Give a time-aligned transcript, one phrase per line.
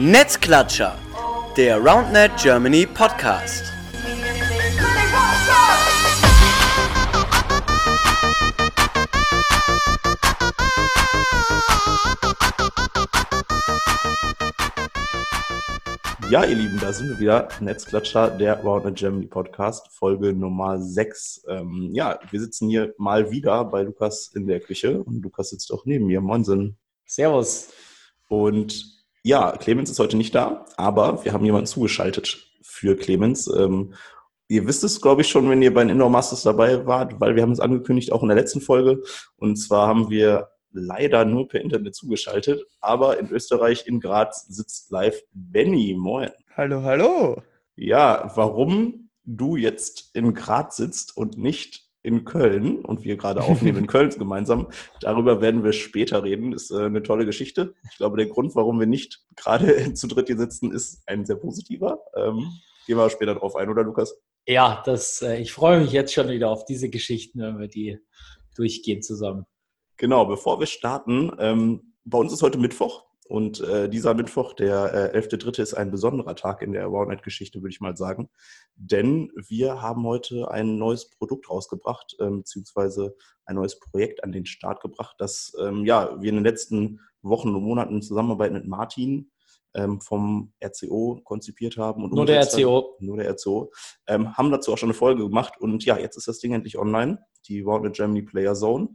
[0.00, 0.96] Netzklatscher,
[1.56, 3.64] der RoundNet Germany Podcast.
[16.30, 17.48] Ja, ihr Lieben, da sind wir wieder.
[17.58, 21.46] Netzklatscher, der RoundNet Germany Podcast, Folge Nummer 6.
[21.48, 25.72] Ähm, ja, wir sitzen hier mal wieder bei Lukas in der Küche und Lukas sitzt
[25.72, 26.20] auch neben mir.
[26.20, 26.76] Moinsen.
[27.04, 27.70] Servus.
[28.28, 28.97] Und
[29.28, 33.46] ja, Clemens ist heute nicht da, aber wir haben jemanden zugeschaltet für Clemens.
[33.46, 33.92] Ähm,
[34.48, 37.36] ihr wisst es, glaube ich, schon, wenn ihr bei den Indoor Masters dabei wart, weil
[37.36, 39.02] wir haben es angekündigt, auch in der letzten Folge.
[39.36, 44.90] Und zwar haben wir leider nur per Internet zugeschaltet, aber in Österreich, in Graz, sitzt
[44.90, 45.94] live Benny.
[45.98, 46.30] Moin.
[46.56, 47.42] Hallo, hallo.
[47.76, 53.78] Ja, warum du jetzt in Graz sitzt und nicht in Köln und wir gerade aufnehmen
[53.78, 54.68] in Köln gemeinsam.
[55.00, 56.52] Darüber werden wir später reden.
[56.52, 57.74] Ist äh, eine tolle Geschichte.
[57.90, 61.36] Ich glaube, der Grund, warum wir nicht gerade zu dritt hier sitzen, ist ein sehr
[61.36, 62.00] positiver.
[62.16, 62.50] Ähm,
[62.86, 64.14] gehen wir später drauf ein, oder Lukas?
[64.46, 67.98] Ja, das, äh, ich freue mich jetzt schon wieder auf diese Geschichten, wenn wir die
[68.54, 69.44] durchgehen zusammen.
[69.96, 73.07] Genau, bevor wir starten, ähm, bei uns ist heute Mittwoch.
[73.28, 77.70] Und äh, dieser Mittwoch, der äh, 11.3., ist ein besonderer Tag in der Awareness-Geschichte, würde
[77.70, 78.30] ich mal sagen.
[78.74, 84.46] Denn wir haben heute ein neues Produkt rausgebracht, ähm, beziehungsweise ein neues Projekt an den
[84.46, 88.66] Start gebracht, das ähm, ja, wir in den letzten Wochen und Monaten in Zusammenarbeit mit
[88.66, 89.30] Martin
[89.74, 92.04] ähm, vom RCO konzipiert haben.
[92.04, 92.96] Und nur der RCO.
[93.00, 93.70] Nur der RCO.
[94.06, 95.60] Ähm, haben dazu auch schon eine Folge gemacht.
[95.60, 98.88] Und ja, jetzt ist das Ding endlich online, die Awareness Germany Player Zone.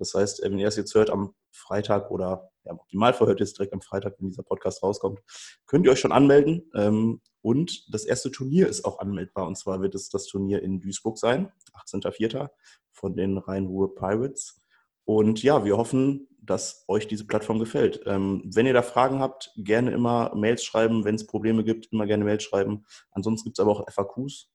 [0.00, 3.58] Das heißt, äh, wenn ihr es jetzt hört am Freitag oder ja, optimal verhört ist
[3.58, 5.20] direkt am Freitag, wenn dieser Podcast rauskommt,
[5.66, 6.70] könnt ihr euch schon anmelden.
[6.74, 9.46] Ähm, und das erste Turnier ist auch anmeldbar.
[9.46, 11.52] Und zwar wird es das Turnier in Duisburg sein,
[11.86, 12.50] 18.04.
[12.90, 14.60] von den Rhein-Ruhr Pirates.
[15.04, 18.00] Und ja, wir hoffen, dass euch diese Plattform gefällt.
[18.06, 21.04] Ähm, wenn ihr da Fragen habt, gerne immer Mails schreiben.
[21.04, 22.84] Wenn es Probleme gibt, immer gerne Mails schreiben.
[23.12, 24.50] Ansonsten gibt es aber auch FAQs,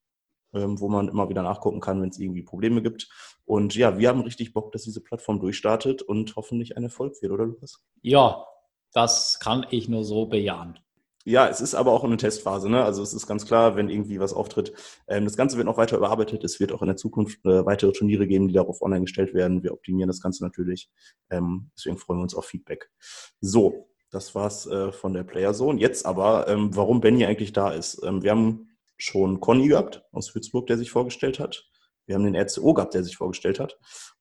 [0.55, 3.09] ähm, wo man immer wieder nachgucken kann, wenn es irgendwie Probleme gibt.
[3.45, 7.31] Und ja, wir haben richtig Bock, dass diese Plattform durchstartet und hoffentlich ein Erfolg wird,
[7.31, 7.83] oder Lukas?
[8.01, 8.45] Ja,
[8.93, 10.79] das kann ich nur so bejahen.
[11.27, 12.69] Ja, es ist aber auch eine Testphase.
[12.69, 12.83] Ne?
[12.83, 14.73] Also es ist ganz klar, wenn irgendwie was auftritt.
[15.07, 16.43] Ähm, das Ganze wird noch weiter überarbeitet.
[16.43, 19.63] Es wird auch in der Zukunft äh, weitere Turniere geben, die darauf online gestellt werden.
[19.63, 20.91] Wir optimieren das Ganze natürlich.
[21.31, 22.91] Ähm, deswegen freuen wir uns auf Feedback.
[23.41, 25.79] So, das war's äh, von der Player Zone.
[25.79, 28.03] Jetzt aber, ähm, warum Benny eigentlich da ist.
[28.03, 31.65] Ähm, wir haben schon Conny gehabt aus Würzburg, der sich vorgestellt hat.
[32.05, 33.77] Wir haben den RCO gehabt, der sich vorgestellt hat.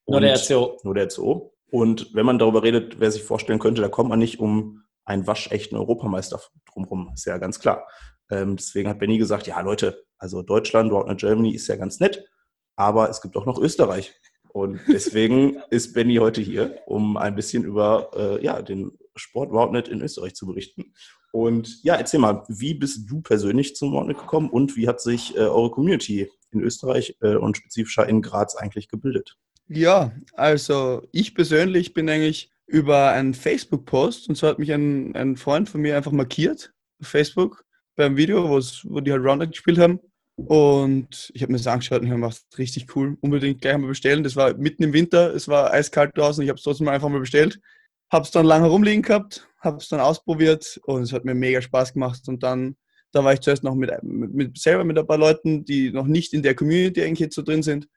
[0.07, 0.79] nur der RCO.
[0.85, 1.55] Nur der RCO.
[1.71, 5.27] Und wenn man darüber redet, wer sich vorstellen könnte, da kommt man nicht um einen
[5.27, 6.41] waschechten Europameister
[6.73, 7.11] drumherum.
[7.15, 7.87] Ist ja ganz klar.
[8.31, 12.25] Ähm, deswegen hat Benny gesagt, ja Leute, also Deutschland, Roundnet Germany ist ja ganz nett,
[12.77, 14.15] aber es gibt auch noch Österreich.
[14.49, 19.89] Und deswegen ist Benny heute hier, um ein bisschen über äh, ja, den Sport Roundnet
[19.89, 20.95] in Österreich zu berichten.
[21.33, 25.35] Und ja, erzähl mal, wie bist du persönlich zum Roundnet gekommen und wie hat sich
[25.37, 29.37] äh, eure Community in Österreich äh, und spezifischer in Graz eigentlich gebildet?
[29.69, 35.37] Ja, also ich persönlich bin eigentlich über einen Facebook-Post und so hat mich ein, ein
[35.37, 37.65] Freund von mir einfach markiert auf Facebook
[37.97, 40.01] beim Video, wo die halt Roundup gespielt haben.
[40.37, 43.87] Und ich habe mir das angeschaut und ich habe gedacht, richtig cool, unbedingt gleich mal
[43.87, 44.25] bestellen.
[44.25, 47.21] Das war mitten im Winter, es war eiskalt draußen, ich habe es trotzdem einfach mal
[47.21, 47.61] bestellt.
[48.13, 51.61] Habe es dann lange herumliegen gehabt, habe es dann ausprobiert und es hat mir mega
[51.61, 52.29] Spaß gemacht.
[52.29, 52.77] Und dann,
[53.13, 56.33] da war ich zuerst noch mit, mit, selber mit ein paar Leuten, die noch nicht
[56.33, 57.89] in der Community eigentlich jetzt so drin sind.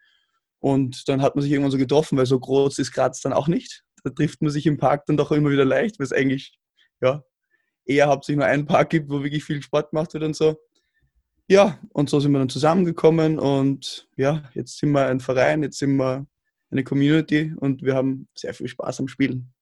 [0.60, 3.48] Und dann hat man sich irgendwann so getroffen, weil so groß ist Graz dann auch
[3.48, 3.84] nicht.
[4.04, 6.58] Da trifft man sich im Park dann doch immer wieder leicht, weil es eigentlich
[7.02, 7.24] ja,
[7.86, 10.58] eher hauptsächlich nur einen Park gibt, wo wirklich viel Sport gemacht wird und so.
[11.50, 15.80] Ja, und so sind wir dann zusammengekommen und ja, jetzt sind wir ein Verein, jetzt
[15.80, 16.28] sind wir
[16.72, 19.54] eine Community und wir haben sehr viel Spaß am Spielen.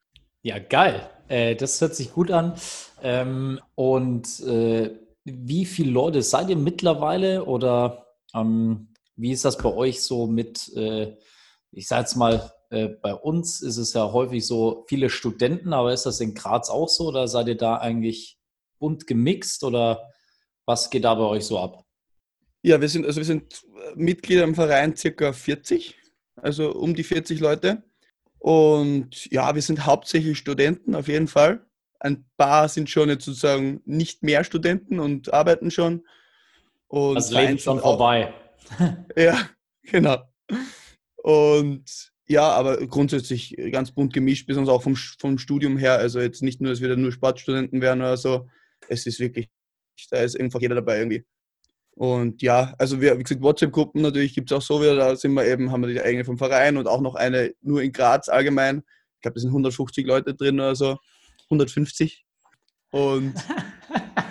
[0.45, 1.09] Ja, geil.
[1.27, 2.53] Äh, das hört sich gut an.
[3.01, 4.91] Ähm, und äh,
[5.23, 10.71] wie viele Leute seid ihr mittlerweile oder ähm, wie ist das bei euch so mit,
[10.75, 11.17] äh,
[11.71, 15.91] ich sage jetzt mal, äh, bei uns ist es ja häufig so viele Studenten, aber
[15.91, 18.37] ist das in Graz auch so oder seid ihr da eigentlich
[18.77, 20.11] bunt gemixt oder
[20.67, 21.85] was geht da bei euch so ab?
[22.61, 23.63] Ja, wir sind, also wir sind
[23.95, 25.95] Mitglieder im Verein circa 40,
[26.35, 27.81] also um die 40 Leute.
[28.45, 31.65] Und ja, wir sind hauptsächlich Studenten auf jeden Fall.
[31.99, 36.05] Ein paar sind schon jetzt sozusagen nicht mehr Studenten und arbeiten schon.
[36.87, 38.31] Und das Leben schon vorbei.
[39.15, 39.49] ja,
[39.81, 40.17] genau.
[41.15, 45.97] Und ja, aber grundsätzlich ganz bunt gemischt, besonders auch vom, vom Studium her.
[45.97, 48.47] Also jetzt nicht nur, dass wir da nur Sportstudenten wären oder so.
[48.87, 49.49] Es ist wirklich,
[50.11, 51.25] da ist einfach jeder dabei irgendwie.
[51.95, 55.33] Und ja, also wir, wie gesagt, WhatsApp-Gruppen natürlich gibt es auch so wieder, da sind
[55.33, 58.27] wir eben, haben wir die eigene vom Verein und auch noch eine nur in Graz
[58.27, 58.83] allgemein.
[59.15, 60.97] Ich glaube, da sind 150 Leute drin oder so,
[61.45, 62.25] 150.
[62.91, 63.33] Und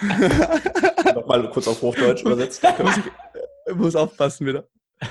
[1.15, 2.63] Nochmal kurz auf Hochdeutsch übersetzt.
[2.83, 4.69] muss, ich, muss aufpassen wieder.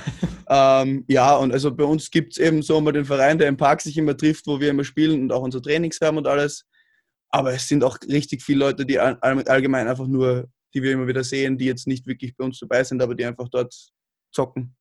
[0.50, 3.58] ähm, ja, und also bei uns gibt es eben so mal den Verein, der im
[3.58, 6.66] Park sich immer trifft, wo wir immer spielen und auch unsere Trainings haben und alles.
[7.30, 11.24] Aber es sind auch richtig viele Leute, die allgemein einfach nur, die wir immer wieder
[11.24, 13.74] sehen, die jetzt nicht wirklich bei uns dabei sind, aber die einfach dort
[14.32, 14.76] zocken,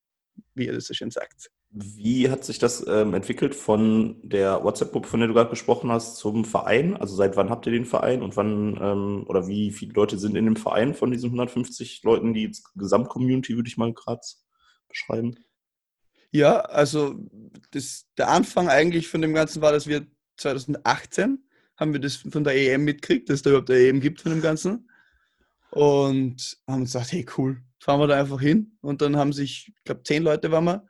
[0.55, 1.51] wie ihr das so schön sagt.
[1.75, 6.17] Wie hat sich das ähm, entwickelt von der WhatsApp-Gruppe, von der du gerade gesprochen hast,
[6.17, 6.97] zum Verein?
[6.97, 10.37] Also seit wann habt ihr den Verein und wann ähm, oder wie viele Leute sind
[10.37, 14.21] in dem Verein von diesen 150 Leuten, die Gesamtcommunity, würde ich mal gerade
[14.87, 15.37] beschreiben?
[16.31, 17.15] Ja, also
[17.71, 20.07] das, der Anfang eigentlich von dem Ganzen war, dass wir
[20.37, 21.43] 2018
[21.77, 24.33] haben wir das von der EM mitgekriegt, dass es da überhaupt eine EM gibt von
[24.33, 24.91] dem Ganzen.
[25.75, 28.77] Und haben uns gedacht, hey cool, fahren wir da einfach hin.
[28.83, 30.87] Und dann haben sich, ich glaube, zehn Leute waren wir,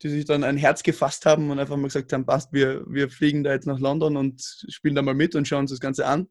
[0.00, 3.10] die sich dann ein Herz gefasst haben und einfach mal gesagt haben, passt, wir, wir
[3.10, 6.06] fliegen da jetzt nach London und spielen da mal mit und schauen uns das Ganze
[6.06, 6.28] an.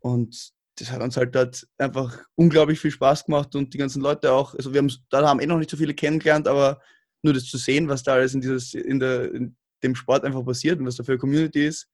[0.00, 0.50] Und
[0.80, 4.56] das hat uns halt dort einfach unglaublich viel Spaß gemacht und die ganzen Leute auch,
[4.56, 6.80] also wir haben, da haben eh noch nicht so viele kennengelernt, aber
[7.22, 10.44] nur das zu sehen, was da alles in, dieses, in, der, in dem Sport einfach
[10.44, 11.88] passiert und was da für eine Community ist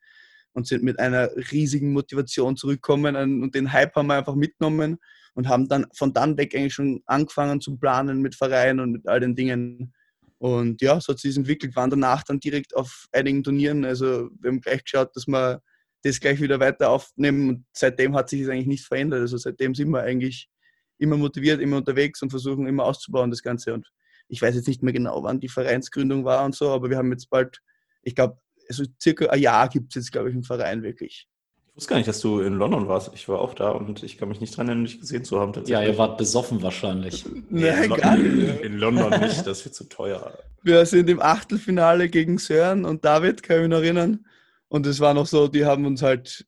[0.57, 4.97] und sind mit einer riesigen Motivation zurückgekommen und den Hype haben wir einfach mitgenommen
[5.35, 9.07] und haben dann von dann weg eigentlich schon angefangen zu planen mit Vereinen und mit
[9.07, 9.93] all den Dingen.
[10.39, 13.85] Und ja, so hat sich entwickelt, waren danach dann direkt auf einigen Turnieren.
[13.85, 15.61] Also wir haben gleich geschaut, dass wir
[16.03, 19.21] das gleich wieder weiter aufnehmen und seitdem hat sich das eigentlich nicht verändert.
[19.21, 20.49] Also seitdem sind wir eigentlich
[20.97, 23.75] immer motiviert, immer unterwegs und versuchen immer auszubauen das Ganze.
[23.75, 23.87] Und
[24.29, 27.11] ich weiß jetzt nicht mehr genau, wann die Vereinsgründung war und so, aber wir haben
[27.11, 27.61] jetzt bald,
[28.03, 28.39] ich glaube,
[28.69, 31.29] also circa ein Jahr gibt es jetzt, glaube ich, einen Verein wirklich.
[31.77, 33.11] Ich wusste gar nicht, dass du in London warst.
[33.15, 35.53] Ich war auch da und ich kann mich nicht dran erinnern, dich gesehen zu haben.
[35.67, 37.25] Ja, ihr wart besoffen wahrscheinlich.
[37.51, 38.63] Nein, gar nicht.
[38.63, 40.39] In London nicht, das wird zu teuer.
[40.63, 44.25] Wir sind im Achtelfinale gegen Sören und David, kann ich mich noch erinnern.
[44.69, 46.47] Und es war noch so, die haben uns halt,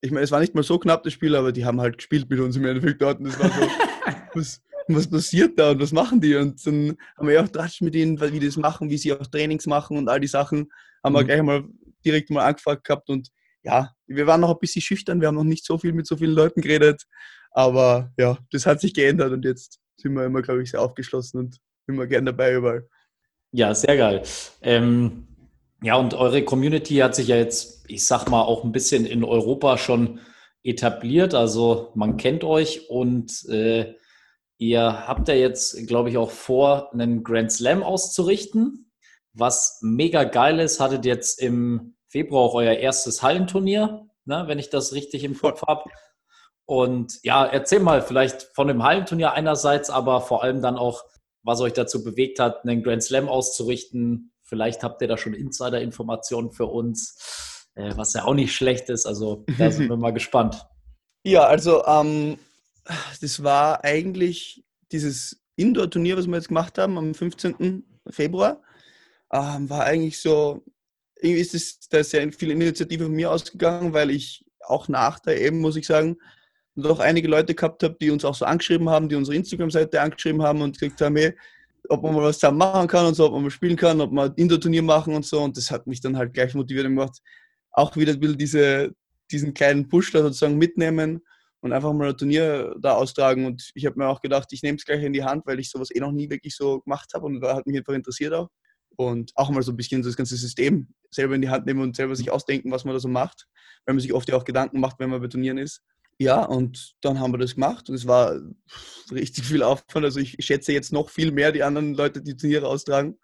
[0.00, 2.30] ich meine, es war nicht mal so knapp das Spiel, aber die haben halt gespielt
[2.30, 3.18] mit uns im Endeffekt dort.
[3.18, 3.68] Und es war so,
[4.34, 6.36] was, was passiert da und was machen die?
[6.36, 9.12] Und dann haben wir ja auch Tratsch mit ihnen, wie die das machen, wie sie
[9.12, 10.70] auch Trainings machen und all die Sachen.
[11.06, 11.18] Haben mhm.
[11.18, 11.64] wir gleich mal
[12.04, 13.30] direkt mal angefragt gehabt und
[13.62, 16.16] ja, wir waren noch ein bisschen schüchtern, wir haben noch nicht so viel mit so
[16.16, 17.02] vielen Leuten geredet,
[17.52, 21.40] aber ja, das hat sich geändert und jetzt sind wir immer, glaube ich, sehr aufgeschlossen
[21.40, 21.56] und
[21.86, 22.88] immer gern dabei überall.
[23.52, 24.22] Ja, sehr geil.
[24.62, 25.28] Ähm,
[25.82, 29.24] ja, und eure Community hat sich ja jetzt, ich sag mal, auch ein bisschen in
[29.24, 30.20] Europa schon
[30.62, 31.34] etabliert.
[31.34, 33.94] Also man kennt euch und äh,
[34.58, 38.85] ihr habt ja jetzt, glaube ich, auch vor, einen Grand Slam auszurichten.
[39.38, 44.70] Was mega geil ist, hattet jetzt im Februar auch euer erstes Hallenturnier, ne, wenn ich
[44.70, 45.90] das richtig im Kopf habe.
[46.64, 51.04] Und ja, erzähl mal vielleicht von dem Hallenturnier einerseits, aber vor allem dann auch,
[51.42, 54.32] was euch dazu bewegt hat, einen Grand Slam auszurichten.
[54.42, 59.06] Vielleicht habt ihr da schon Insider-Informationen für uns, äh, was ja auch nicht schlecht ist.
[59.06, 60.66] Also da sind wir mal gespannt.
[61.24, 62.38] Ja, also ähm,
[63.20, 67.84] das war eigentlich dieses Indoor-Turnier, was wir jetzt gemacht haben am 15.
[68.10, 68.62] Februar,
[69.32, 70.64] ähm, war eigentlich so
[71.20, 75.40] irgendwie ist es da sehr viel Initiative von mir ausgegangen, weil ich auch nach der
[75.40, 76.16] eben, muss ich sagen,
[76.74, 80.42] noch einige Leute gehabt habe, die uns auch so angeschrieben haben, die unsere Instagram-Seite angeschrieben
[80.42, 81.34] haben und gesagt haben, hey,
[81.88, 84.12] ob man mal was zusammen machen kann und so, ob man mal spielen kann, ob
[84.12, 85.40] man Indoor-Turnier machen und so.
[85.40, 87.20] Und das hat mich dann halt gleich motiviert und gemacht,
[87.70, 88.94] auch wieder ein bisschen diese,
[89.30, 91.20] diesen kleinen Push da sozusagen mitnehmen
[91.60, 93.46] und einfach mal ein Turnier da austragen.
[93.46, 95.70] Und ich habe mir auch gedacht, ich nehme es gleich in die Hand, weil ich
[95.70, 98.50] sowas eh noch nie wirklich so gemacht habe und da hat mich einfach interessiert auch
[98.96, 101.96] und auch mal so ein bisschen das ganze System selber in die Hand nehmen und
[101.96, 103.46] selber sich ausdenken, was man da so macht,
[103.84, 105.82] weil man sich oft ja auch Gedanken macht, wenn man bei Turnieren ist.
[106.18, 108.40] Ja, und dann haben wir das gemacht und es war
[109.12, 110.04] richtig viel Aufwand.
[110.04, 113.18] Also ich schätze jetzt noch viel mehr die anderen Leute, die Turniere austragen.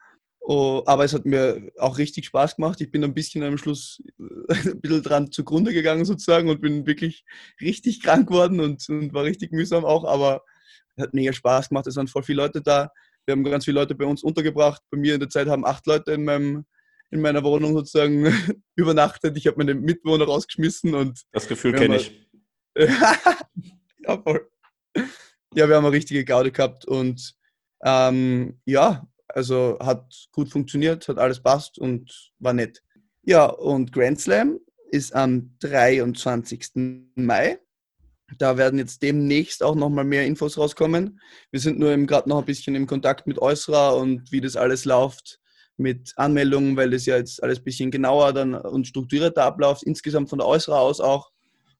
[0.44, 2.80] Oh, aber es hat mir auch richtig Spaß gemacht.
[2.80, 7.24] Ich bin ein bisschen am Schluss ein bisschen dran zugrunde gegangen sozusagen und bin wirklich
[7.60, 10.42] richtig krank geworden und, und war richtig mühsam auch, aber
[10.96, 11.86] es hat mega Spaß gemacht.
[11.86, 12.90] Es waren voll viele Leute da.
[13.26, 14.82] Wir haben ganz viele Leute bei uns untergebracht.
[14.90, 16.64] Bei mir in der Zeit haben acht Leute in, meinem,
[17.10, 18.26] in meiner Wohnung sozusagen
[18.76, 19.36] übernachtet.
[19.36, 21.22] Ich habe meine Mitbewohner rausgeschmissen und.
[21.32, 22.28] Das Gefühl kenne ich.
[22.76, 24.48] ja, voll.
[25.54, 27.34] Ja, wir haben eine richtige Gaude gehabt und
[27.84, 32.82] ähm, ja, also hat gut funktioniert, hat alles passt und war nett.
[33.22, 34.58] Ja, und Grand Slam
[34.90, 37.12] ist am 23.
[37.14, 37.58] Mai.
[38.38, 41.20] Da werden jetzt demnächst auch nochmal mehr Infos rauskommen.
[41.50, 44.84] Wir sind nur gerade noch ein bisschen im Kontakt mit Eusra und wie das alles
[44.84, 45.38] läuft
[45.76, 50.30] mit Anmeldungen, weil das ja jetzt alles ein bisschen genauer dann und strukturierter abläuft, insgesamt
[50.30, 51.30] von der Eusra aus auch.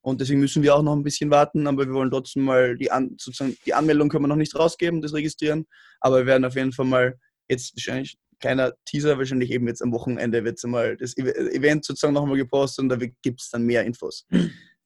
[0.00, 2.90] Und deswegen müssen wir auch noch ein bisschen warten, aber wir wollen trotzdem mal die,
[2.90, 5.66] An sozusagen die Anmeldung können wir noch nicht rausgeben, das registrieren,
[6.00, 7.18] aber wir werden auf jeden Fall mal
[7.48, 12.14] jetzt wahrscheinlich kleiner Teaser, wahrscheinlich eben jetzt am Wochenende wird es mal das Event sozusagen
[12.14, 14.26] nochmal gepostet und da gibt es dann mehr Infos.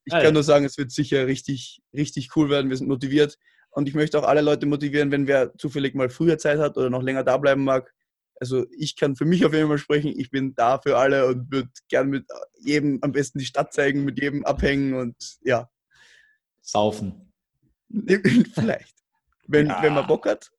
[0.06, 2.70] Ich kann nur sagen, es wird sicher richtig, richtig cool werden.
[2.70, 3.38] Wir sind motiviert.
[3.70, 6.88] Und ich möchte auch alle Leute motivieren, wenn wer zufällig mal früher Zeit hat oder
[6.88, 7.92] noch länger da bleiben mag.
[8.40, 11.50] Also ich kann für mich auf jeden Fall sprechen, ich bin da für alle und
[11.50, 12.24] würde gern mit
[12.58, 15.68] jedem am besten die Stadt zeigen, mit jedem abhängen und ja,
[16.62, 17.32] Saufen.
[18.54, 18.94] vielleicht.
[19.46, 19.82] Wenn, Ja.
[19.82, 20.50] wenn man Bock hat.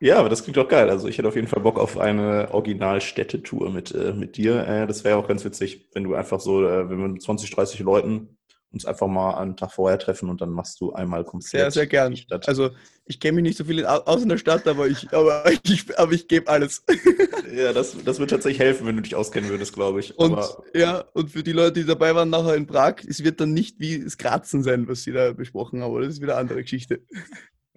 [0.00, 0.90] Ja, aber das klingt doch geil.
[0.90, 4.66] Also ich hätte auf jeden Fall Bock auf eine Originalstädtetour mit, äh, mit dir.
[4.66, 7.50] Äh, das wäre auch ganz witzig, wenn du einfach so, äh, wenn wir mit 20,
[7.50, 8.36] 30 Leuten
[8.72, 11.86] uns einfach mal einen Tag vorher treffen und dann machst du einmal komplett Sehr, sehr
[11.86, 12.16] gern.
[12.16, 12.48] Stadt.
[12.48, 12.70] Also
[13.04, 16.12] ich kenne mich nicht so viel aus in der Stadt, aber ich, aber ich, aber
[16.12, 16.82] ich gebe alles.
[17.54, 20.18] ja, das, das wird tatsächlich helfen, wenn du dich auskennen würdest, glaube ich.
[20.18, 23.40] Und aber ja, und für die Leute, die dabei waren nachher in Prag, es wird
[23.40, 26.06] dann nicht wie das Kratzen sein, was sie da besprochen haben, oder?
[26.06, 27.02] Das ist wieder eine andere Geschichte.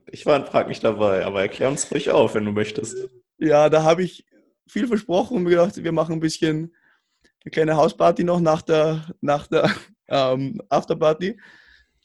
[0.08, 3.10] Ich war in Prag nicht dabei, aber erklär uns ruhig auf, wenn du möchtest.
[3.38, 4.26] Ja, da habe ich
[4.68, 6.76] viel versprochen und mir gedacht, wir machen ein bisschen
[7.44, 9.72] eine kleine Hausparty noch nach der, nach der
[10.08, 11.40] ähm, Afterparty.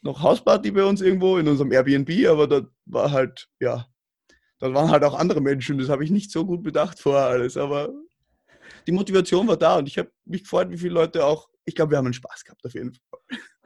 [0.03, 3.87] Noch Hausparty bei uns irgendwo in unserem Airbnb, aber da war halt, ja,
[4.59, 5.79] da waren halt auch andere Menschen.
[5.79, 7.91] Das habe ich nicht so gut bedacht vorher alles, aber
[8.87, 11.93] die Motivation war da und ich habe mich gefreut, wie viele Leute auch, ich glaube,
[11.93, 13.21] wir haben einen Spaß gehabt auf jeden Fall.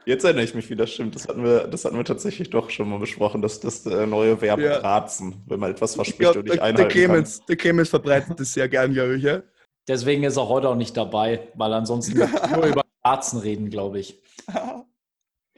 [0.05, 1.15] Jetzt erinnere ich mich, wie das stimmt.
[1.15, 4.39] Das hatten wir, das hatten wir tatsächlich doch schon mal besprochen, dass das äh, neue
[4.39, 4.77] Verb Ja.
[4.77, 7.89] ratzen, wenn man etwas Ich verspricht glaube, und nicht der, der, einhalten Clemens, der Clemens
[7.89, 9.23] verbreitet das sehr gern, glaube ich.
[9.23, 9.41] Ja?
[9.87, 14.21] Deswegen ist er heute auch nicht dabei, weil ansonsten nur über Arzen reden, glaube ich.
[14.45, 14.85] kann.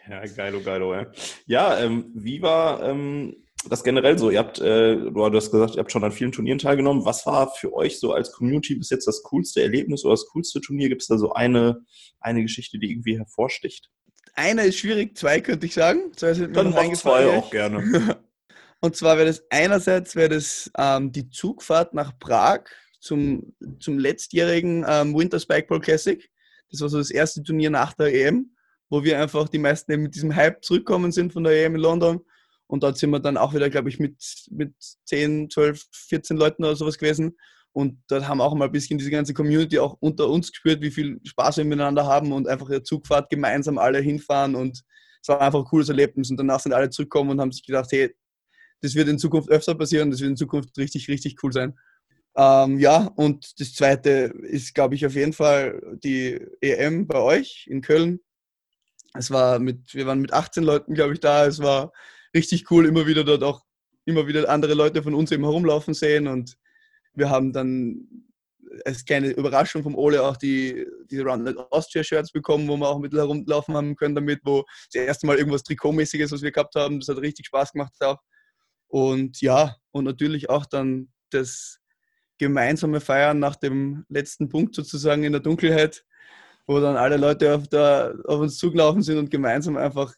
[0.10, 1.06] Ja, geilo, geilo, ey.
[1.46, 3.36] Ja, ähm, wie war ähm,
[3.70, 4.30] das generell so?
[4.30, 7.04] Ihr habt, äh, du hast gesagt, ihr habt schon an vielen Turnieren teilgenommen.
[7.04, 10.62] Was war für euch so als Community bis jetzt das coolste Erlebnis oder das coolste
[10.62, 10.88] Turnier?
[10.88, 11.82] Gibt es da so eine,
[12.22, 13.89] eine Geschichte, die irgendwie hervorsticht?
[14.38, 16.12] Einer ist schwierig, zwei könnte ich sagen.
[16.15, 18.17] Zwei sind Dann mach zwei auch gerne.
[18.82, 22.65] Und zwar wäre das einerseits wäre das ähm, die Zugfahrt nach Prag
[23.00, 26.29] zum, zum letztjährigen ähm, Winter Spikeball Classic.
[26.70, 28.56] Das war so das erste Turnier nach der EM,
[28.89, 31.82] wo wir einfach die meisten eben mit diesem Hype zurückkommen sind von der EM in
[31.82, 32.20] London.
[32.67, 34.75] Und dort sind wir dann auch wieder, glaube ich, mit, mit
[35.06, 37.38] 10, 12, 14 Leuten oder sowas gewesen.
[37.74, 40.91] Und dort haben auch mal ein bisschen diese ganze Community auch unter uns gespürt, wie
[40.91, 44.55] viel Spaß wir miteinander haben und einfach eine Zugfahrt gemeinsam alle hinfahren.
[44.55, 44.83] Und
[45.21, 46.31] es war einfach ein cooles Erlebnis.
[46.31, 48.15] Und danach sind alle zurückgekommen und haben sich gedacht, hey,
[48.81, 51.77] das wird in Zukunft öfter passieren, das wird in Zukunft richtig, richtig cool sein.
[52.36, 57.65] Ähm, ja, und das zweite ist, glaube ich, auf jeden Fall die EM bei euch
[57.67, 58.19] in Köln.
[59.15, 61.47] Es war mit, wir waren mit 18 Leuten, glaube ich, da.
[61.47, 61.91] Es war
[62.36, 63.63] richtig cool, immer wieder dort auch
[64.05, 66.57] immer wieder andere Leute von uns eben herumlaufen sehen und
[67.17, 68.07] wir haben dann
[68.86, 73.00] als kleine Überraschung vom Ole auch die, die Roundnet Austria Shirts bekommen, wo wir auch
[73.00, 77.00] mit herumlaufen haben können damit, wo das erste Mal irgendwas Trikotmäßiges, was wir gehabt haben.
[77.00, 78.19] Das hat richtig Spaß gemacht auch.
[78.88, 81.79] Und ja, und natürlich auch dann das
[82.38, 86.05] gemeinsame Feiern nach dem letzten Punkt sozusagen in der Dunkelheit,
[86.67, 90.13] wo dann alle Leute auf, der, auf uns zugelaufen sind und gemeinsam einfach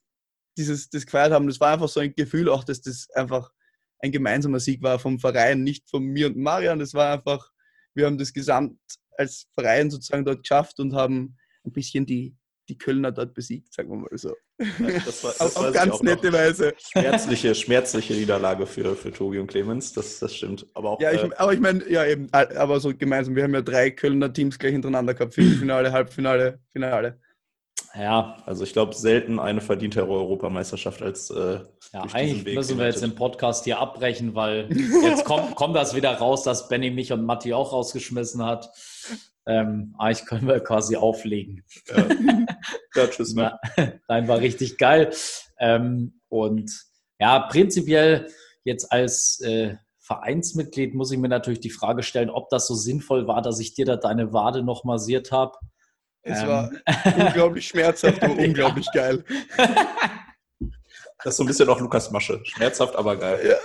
[0.58, 1.48] dieses, das gefeiert haben.
[1.48, 3.52] Das war einfach so ein Gefühl auch, dass das einfach
[4.00, 6.80] ein gemeinsamer Sieg war vom Verein, nicht von mir und Marian.
[6.80, 7.52] Das war einfach,
[7.94, 8.78] wir haben das gesamt
[9.18, 12.36] als Verein sozusagen dort geschafft und haben ein bisschen die,
[12.70, 14.34] die Kölner dort besiegt, sagen wir mal so.
[14.58, 16.32] Das war, das Auf, ganz nette.
[16.32, 16.74] Weise.
[16.78, 20.66] Schmerzliche, schmerzliche Niederlage für, für Tobi und Clemens, das, das stimmt.
[20.74, 23.36] Aber auch Ja, ich, äh, aber ich meine, ja eben, aber so gemeinsam.
[23.36, 25.34] Wir haben ja drei Kölner Teams gleich hintereinander gehabt.
[25.34, 27.20] Viertelfinale, Halbfinale, Finale.
[27.96, 31.60] Ja, Also ich glaube, selten eine verdientere Europameisterschaft als äh,
[31.92, 34.70] ja eigentlich müssen wir jetzt den Podcast hier abbrechen, weil
[35.04, 38.70] jetzt kommt, kommt das wieder raus, dass Benny mich und Matti auch rausgeschmissen hat.
[39.48, 41.64] Ähm, eigentlich können wir quasi auflegen.
[42.96, 43.34] Ja, tschüss.
[43.34, 43.58] Ne?
[44.08, 45.12] Nein, war richtig geil.
[45.60, 46.72] Ähm, und
[47.20, 48.28] ja, prinzipiell
[48.64, 53.28] jetzt als äh, Vereinsmitglied muss ich mir natürlich die Frage stellen, ob das so sinnvoll
[53.28, 55.58] war, dass ich dir da deine Wade noch massiert habe.
[56.22, 56.48] Es Ähm.
[56.48, 56.72] war
[57.18, 59.24] unglaublich schmerzhaft, aber unglaublich geil.
[61.24, 62.40] Das ist so ein bisschen auch Lukas Masche.
[62.44, 63.58] Schmerzhaft, aber geil.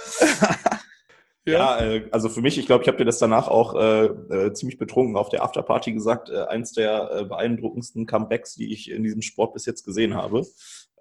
[1.46, 4.52] Ja, äh, also für mich, ich glaube, ich habe dir das danach auch äh, äh,
[4.54, 6.30] ziemlich betrunken auf der Afterparty gesagt.
[6.30, 10.44] Äh, eins der äh, beeindruckendsten Comebacks, die ich in diesem Sport bis jetzt gesehen habe.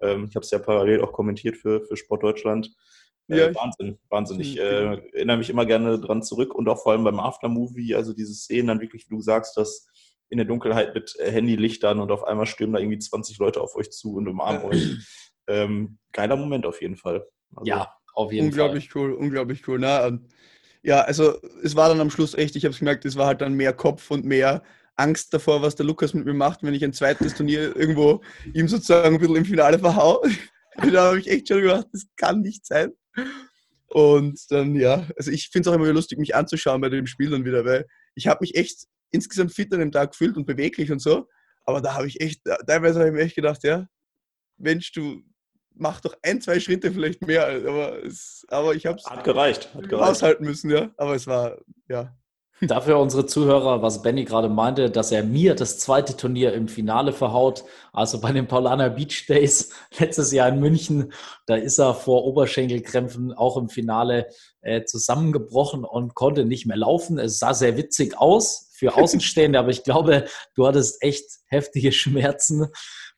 [0.00, 2.70] Ähm, ich habe es ja parallel auch kommentiert für, für Sport Deutschland.
[3.28, 4.40] Äh, Ja, Wahnsinn, Wahnsinn.
[4.40, 8.12] Ich äh, erinnere mich immer gerne dran zurück und auch vor allem beim Aftermovie, also
[8.12, 9.88] diese Szenen dann wirklich, wie du sagst, dass
[10.34, 13.76] in der Dunkelheit mit äh, Handylichtern und auf einmal stürmen da irgendwie 20 Leute auf
[13.76, 14.68] euch zu und umarmen Ja.
[14.68, 14.96] euch.
[15.46, 17.24] Ähm, geiler Moment auf jeden Fall.
[17.54, 19.78] Also, Ja, auf jeden unglaublich cool, unglaublich cool.
[19.78, 20.28] Na, und
[20.82, 23.42] ja, also es war dann am Schluss echt, ich habe es gemerkt, es war halt
[23.42, 24.64] dann mehr Kopf und mehr
[24.96, 28.20] Angst davor, was der Lukas mit mir macht, wenn ich ein zweites Turnier irgendwo
[28.54, 30.20] ihm sozusagen ein bisschen im Finale verhau.
[30.92, 32.92] da habe ich echt schon gedacht, das kann nicht sein.
[33.86, 37.06] Und dann, ja, also ich finde es auch immer wieder lustig, mich anzuschauen bei dem
[37.06, 37.86] Spiel dann wieder, weil
[38.16, 41.28] ich habe mich echt insgesamt fit an dem Tag gefühlt und beweglich und so.
[41.64, 43.86] Aber da habe ich echt, teilweise habe ich mir echt gedacht, ja,
[44.58, 45.22] Mensch, du
[45.74, 47.46] mach doch ein, zwei Schritte vielleicht mehr.
[47.46, 49.74] Aber, es, aber ich habe es Hat gereicht.
[49.74, 50.10] Hat gereicht.
[50.10, 50.90] aushalten müssen, ja.
[50.96, 52.14] Aber es war, ja.
[52.60, 57.12] Dafür unsere Zuhörer, was Benny gerade meinte, dass er mir das zweite Turnier im Finale
[57.12, 61.12] verhaut, also bei den Paulaner Beach Days letztes Jahr in München,
[61.46, 64.28] da ist er vor Oberschenkelkrämpfen auch im Finale
[64.60, 67.18] äh, zusammengebrochen und konnte nicht mehr laufen.
[67.18, 72.68] Es sah sehr witzig aus für Außenstehende, aber ich glaube, du hattest echt heftige Schmerzen,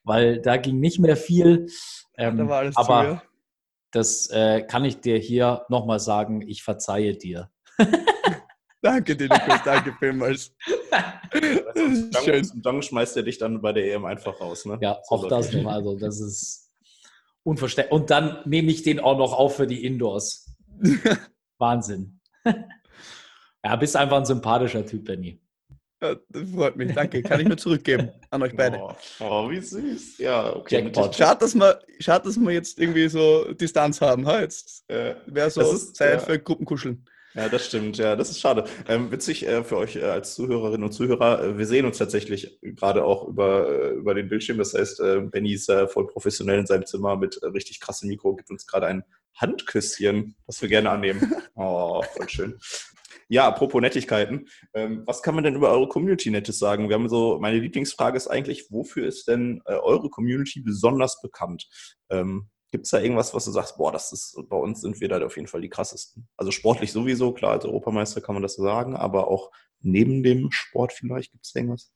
[0.03, 1.67] weil da ging nicht mehr viel.
[2.17, 3.23] Ähm, da war alles aber zu, ja.
[3.93, 7.51] das äh, kann ich dir hier nochmal sagen, ich verzeihe dir.
[8.83, 10.55] Danke dir, Nikos, danke vielmals.
[12.25, 12.49] Schön.
[12.63, 14.65] dann schmeißt er dich dann bei der EM einfach raus.
[14.65, 14.79] Ne?
[14.81, 15.67] Ja, So auch das noch.
[15.67, 16.71] Also, das ist
[17.43, 17.93] unverständlich.
[17.93, 20.55] Und dann nehme ich den auch noch auf für die Indoors.
[21.59, 22.21] Wahnsinn.
[23.65, 25.41] Ja, bist einfach ein sympathischer Typ, Benny.
[26.03, 27.23] Ja, das freut mich, danke.
[27.23, 28.77] Kann ich nur zurückgeben an euch beide.
[28.79, 30.19] Oh, oh, wie süß.
[30.19, 30.83] Ja, okay.
[30.83, 31.15] Jackpot.
[31.15, 34.27] Schade, dass wir, schade, dass wir jetzt irgendwie so Distanz haben.
[34.27, 34.41] Ha?
[34.41, 36.19] Jetzt Äh, wäre so ist- Zeit ja.
[36.19, 37.07] für Gruppenkuscheln.
[37.35, 37.99] Ja, das stimmt.
[37.99, 38.65] Ja, das ist schade.
[38.89, 41.43] Ähm, witzig äh, für euch äh, als Zuhörerinnen und Zuhörer.
[41.45, 44.57] Äh, wir sehen uns tatsächlich gerade auch über, äh, über den Bildschirm.
[44.59, 48.09] Das heißt, äh, Benny ist äh, voll professionell in seinem Zimmer mit äh, richtig krassem
[48.09, 49.03] Mikro, gibt uns gerade ein
[49.35, 51.33] Handküsschen, das wir gerne annehmen.
[51.59, 52.59] Oh, voll schön.
[53.29, 54.49] Ja, apropos Nettigkeiten.
[54.75, 56.89] Ähm, was kann man denn über eure Community Nettes sagen?
[56.89, 61.67] Wir haben so, meine Lieblingsfrage ist eigentlich, wofür ist denn äh, eure Community besonders bekannt?
[62.09, 65.09] Ähm, Gibt es da irgendwas, was du sagst, boah, das ist, bei uns sind wir
[65.09, 66.29] da auf jeden Fall die krassesten?
[66.37, 70.93] Also sportlich sowieso, klar, als Europameister kann man das sagen, aber auch neben dem Sport
[70.93, 71.93] vielleicht gibt es irgendwas?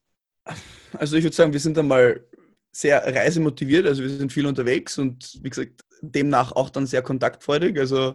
[0.92, 2.24] Also ich würde sagen, wir sind einmal
[2.72, 7.78] sehr reisemotiviert, also wir sind viel unterwegs und wie gesagt, demnach auch dann sehr kontaktfreudig.
[7.78, 8.14] Also,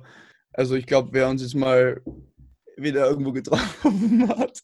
[0.54, 2.02] also ich glaube, wer uns jetzt mal
[2.78, 4.60] wieder irgendwo getroffen hat,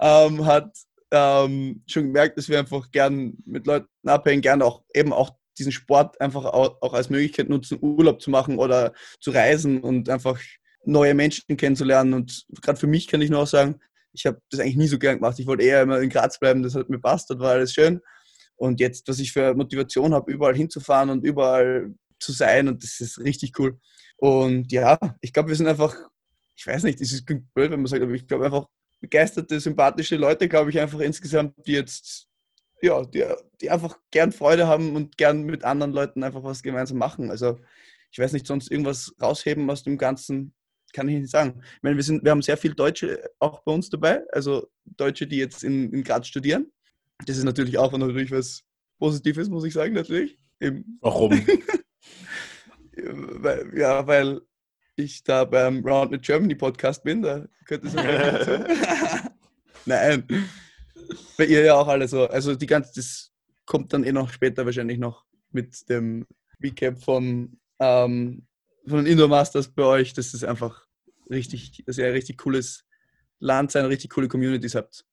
[0.00, 0.76] ähm, hat
[1.10, 5.72] ähm, schon gemerkt, dass wir einfach gern mit Leuten abhängen, gern auch eben auch diesen
[5.72, 10.38] Sport einfach auch, auch als Möglichkeit nutzen, Urlaub zu machen oder zu reisen und einfach
[10.84, 12.14] neue Menschen kennenzulernen.
[12.14, 13.80] Und gerade für mich kann ich nur auch sagen,
[14.12, 15.38] ich habe das eigentlich nie so gern gemacht.
[15.38, 18.00] Ich wollte eher immer in Graz bleiben, das hat mir passt, das war alles schön.
[18.56, 23.00] Und jetzt, was ich für Motivation habe, überall hinzufahren und überall zu sein, und das
[23.00, 23.78] ist richtig cool.
[24.16, 25.94] Und ja, ich glaube, wir sind einfach,
[26.58, 28.66] ich weiß nicht, das ist klingt blöd, wenn man sagt, aber ich glaube einfach
[29.00, 32.26] begeisterte, sympathische Leute, glaube ich einfach insgesamt, die jetzt,
[32.82, 33.24] ja, die,
[33.60, 37.30] die einfach gern Freude haben und gern mit anderen Leuten einfach was gemeinsam machen.
[37.30, 37.60] Also
[38.10, 40.52] ich weiß nicht, sonst irgendwas rausheben aus dem Ganzen,
[40.92, 41.62] kann ich nicht sagen.
[41.76, 45.28] Ich meine, wir, sind, wir haben sehr viele Deutsche auch bei uns dabei, also Deutsche,
[45.28, 46.72] die jetzt in, in Graz studieren.
[47.24, 48.64] Das ist natürlich auch natürlich was
[48.98, 50.40] Positives, muss ich sagen, natürlich.
[50.60, 51.32] Eben, Warum?
[52.96, 54.40] ja, weil
[54.98, 57.94] ich da beim Round with Germany Podcast bin, da könnte es.
[59.86, 60.24] Nein.
[61.36, 62.26] Bei ihr ja auch alle so.
[62.28, 63.30] Also die ganze, das
[63.64, 66.26] kommt dann eh noch später wahrscheinlich noch mit dem
[66.62, 68.46] Recap vom, ähm,
[68.86, 70.12] von den Indoor Masters bei euch.
[70.14, 70.86] Das ist einfach
[71.30, 72.84] richtig, dass ihr ein richtig cooles
[73.38, 75.04] Land sein, richtig coole Communities habt.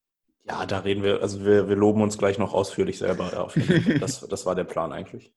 [0.48, 3.30] ja, da reden wir, also wir, wir loben uns gleich noch ausführlich selber.
[3.32, 4.00] Ja, auf jeden Fall.
[4.00, 5.32] das, das war der Plan eigentlich.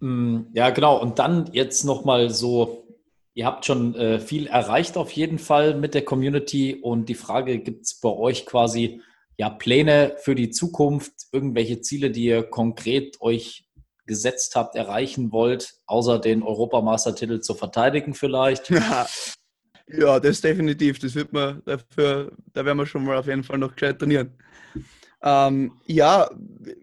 [0.00, 1.00] Mm, Ja, genau.
[1.00, 2.86] Und dann jetzt nochmal so,
[3.34, 7.58] ihr habt schon äh, viel erreicht auf jeden Fall mit der Community und die Frage,
[7.58, 9.00] gibt es bei euch quasi
[9.36, 13.64] ja Pläne für die Zukunft, irgendwelche Ziele, die ihr konkret euch
[14.06, 18.70] gesetzt habt, erreichen wollt, außer den Europameistertitel zu verteidigen vielleicht?
[19.86, 20.98] ja, das definitiv.
[20.98, 24.36] Das wird man dafür, da werden wir schon mal auf jeden Fall noch gescheit trainieren.
[25.22, 26.30] Ähm, ja,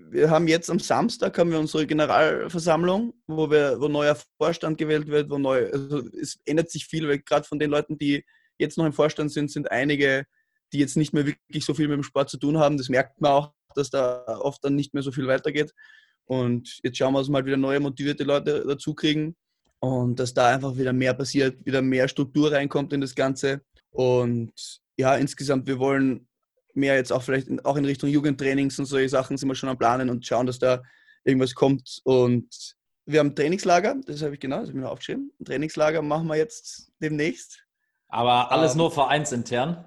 [0.09, 5.07] wir haben jetzt am Samstag haben wir unsere Generalversammlung, wo wir, wo neuer Vorstand gewählt
[5.07, 8.23] wird, wo neu, also es ändert sich viel, weil gerade von den Leuten, die
[8.59, 10.25] jetzt noch im Vorstand sind, sind einige,
[10.71, 12.77] die jetzt nicht mehr wirklich so viel mit dem Sport zu tun haben.
[12.77, 15.73] Das merkt man auch, dass da oft dann nicht mehr so viel weitergeht.
[16.25, 19.35] Und jetzt schauen wir, wir mal wieder neue motivierte Leute dazu kriegen
[19.79, 23.61] und dass da einfach wieder mehr passiert, wieder mehr Struktur reinkommt in das Ganze.
[23.91, 24.53] Und
[24.97, 26.26] ja, insgesamt, wir wollen
[26.77, 29.69] mehr jetzt auch vielleicht in, auch in Richtung Jugendtrainings und solche Sachen sind wir schon
[29.69, 30.81] am Planen und schauen, dass da
[31.23, 31.99] irgendwas kommt.
[32.03, 35.31] Und wir haben ein Trainingslager, das habe ich genau, das habe ich mir aufgeschrieben.
[35.39, 37.63] Ein Trainingslager machen wir jetzt demnächst.
[38.09, 39.83] Aber alles Ähm, nur vereinsintern?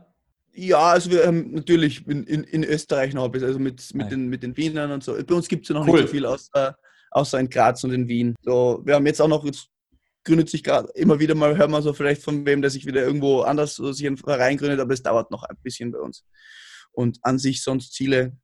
[0.52, 4.02] Ja, also wir haben natürlich in, in, in Österreich noch ein bisschen, also mit, mit,
[4.02, 4.08] Nein.
[4.10, 5.14] den, mit den Wienern und so.
[5.14, 6.00] Bei uns gibt es ja noch Cool.
[6.00, 6.76] nicht so viel außer,
[7.12, 8.34] außer in Graz und in Wien.
[8.42, 9.68] So, wir haben jetzt auch noch, jetzt
[10.24, 13.02] gründet sich gerade immer wieder mal, hören wir so vielleicht von wem, der sich wieder
[13.02, 16.24] irgendwo anders so sich einen Verein gründet, aber das dauert noch ein bisschen bei uns.
[16.92, 18.36] Und an sich sonst Ziele,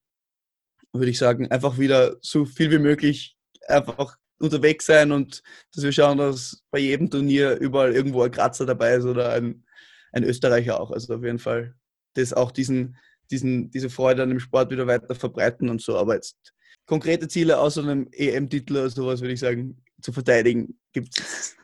[0.93, 3.37] würde ich sagen, einfach wieder so viel wie möglich
[3.69, 5.43] einfach unterwegs sein und
[5.75, 9.65] dass wir schauen, dass bei jedem Turnier überall irgendwo ein Grazer dabei ist oder ein,
[10.13, 10.91] ein Österreicher auch.
[10.91, 11.75] Also auf jeden Fall
[12.15, 12.97] das auch diesen,
[13.31, 15.97] diesen, diese Freude an dem Sport wieder weiter verbreiten und so.
[15.97, 16.55] Aber jetzt
[16.87, 21.57] konkrete Ziele außer einem EM-Titel oder sowas, würde ich sagen, zu verteidigen, gibt es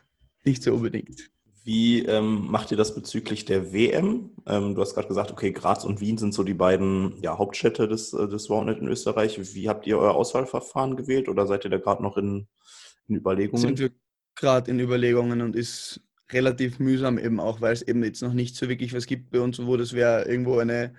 [0.44, 1.30] nicht so unbedingt.
[1.64, 4.30] Wie ähm, macht ihr das bezüglich der WM?
[4.46, 7.86] Ähm, du hast gerade gesagt, okay, Graz und Wien sind so die beiden ja, Hauptstädte
[7.86, 9.38] des, äh, des Roundnet in Österreich.
[9.54, 12.48] Wie habt ihr euer Auswahlverfahren gewählt oder seid ihr da gerade noch in,
[13.06, 13.60] in Überlegungen?
[13.60, 13.90] Sind wir
[14.34, 16.00] gerade in Überlegungen und ist
[16.32, 19.40] relativ mühsam eben auch, weil es eben jetzt noch nicht so wirklich was gibt bei
[19.40, 20.94] uns, wo das wer irgendwo eine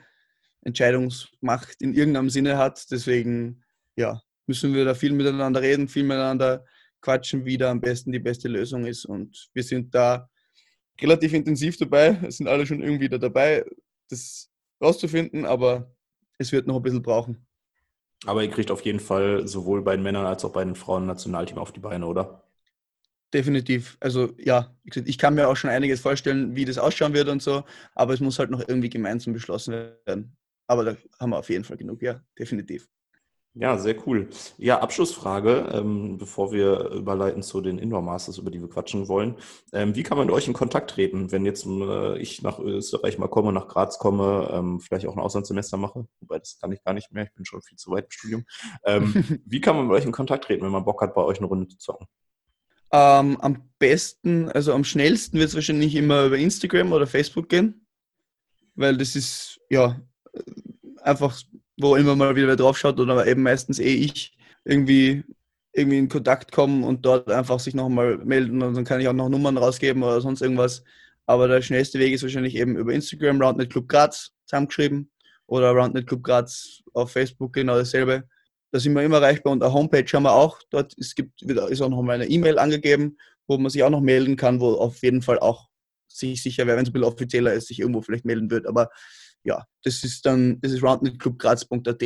[0.61, 2.89] Entscheidungsmacht in irgendeinem Sinne hat.
[2.89, 3.63] Deswegen,
[3.97, 6.63] ja, müssen wir da viel miteinander reden, viel miteinander
[7.01, 9.05] quatschen, wie da am besten die beste Lösung ist.
[9.05, 10.29] Und wir sind da
[11.01, 12.19] relativ intensiv dabei.
[12.27, 13.65] Es sind alle schon irgendwie da dabei,
[14.09, 14.49] das
[14.81, 15.95] rauszufinden, aber
[16.37, 17.45] es wird noch ein bisschen brauchen.
[18.25, 21.05] Aber ihr kriegt auf jeden Fall sowohl bei den Männern als auch bei den Frauen
[21.05, 22.43] Nationalteam auf die Beine, oder?
[23.33, 23.97] Definitiv.
[23.99, 27.63] Also ja, ich kann mir auch schon einiges vorstellen, wie das ausschauen wird und so,
[27.95, 29.73] aber es muss halt noch irgendwie gemeinsam beschlossen
[30.05, 30.37] werden.
[30.67, 32.87] Aber da haben wir auf jeden Fall genug, ja, definitiv.
[33.55, 34.29] Ja, sehr cool.
[34.57, 39.35] Ja, Abschlussfrage, ähm, bevor wir überleiten zu den Indoor Masters, über die wir quatschen wollen.
[39.71, 43.19] Ähm, wie kann man mit euch in Kontakt treten, wenn jetzt äh, ich nach Österreich
[43.19, 46.07] mal komme, nach Graz komme, ähm, vielleicht auch ein Auslandssemester mache?
[46.19, 48.45] Wobei, das kann ich gar nicht mehr, ich bin schon viel zu weit im Studium.
[48.85, 49.13] Ähm,
[49.45, 51.45] wie kann man mit euch in Kontakt treten, wenn man Bock hat, bei euch eine
[51.45, 52.07] Runde zu zocken?
[52.91, 57.85] Ähm, am besten, also am schnellsten wird es wahrscheinlich immer über Instagram oder Facebook gehen,
[58.73, 60.01] weil das ist, ja,
[61.03, 61.39] einfach
[61.83, 64.33] wo immer mal wieder drauf schaut oder eben meistens eh ich
[64.65, 65.23] irgendwie,
[65.73, 69.13] irgendwie in Kontakt kommen und dort einfach sich nochmal melden und dann kann ich auch
[69.13, 70.83] noch Nummern rausgeben oder sonst irgendwas.
[71.25, 75.11] Aber der schnellste Weg ist wahrscheinlich eben über Instagram, Roundnet Club Graz zusammengeschrieben
[75.45, 78.23] oder Roundnet Club Graz auf Facebook, genau dasselbe.
[78.71, 80.59] Da sind wir immer erreichbar und eine Homepage haben wir auch.
[80.71, 83.17] Dort ist, gibt, ist auch noch mal eine E-Mail angegeben,
[83.47, 85.69] wo man sich auch noch melden kann, wo auf jeden Fall auch
[86.07, 88.67] sich sicher wäre, wenn es ein bisschen offizieller ist, sich irgendwo vielleicht melden wird.
[88.67, 88.89] Aber
[89.43, 92.03] ja, das ist dann, das ist roundnetclubgraz.at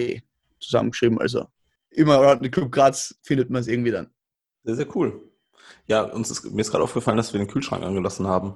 [0.60, 1.20] zusammengeschrieben.
[1.20, 1.46] Also
[1.92, 4.10] immer Roundnet Club Graz findet man es irgendwie dann.
[4.64, 5.22] Sehr, sehr cool.
[5.88, 8.56] Ja, uns ist, mir ist gerade aufgefallen, dass wir den Kühlschrank angelassen haben.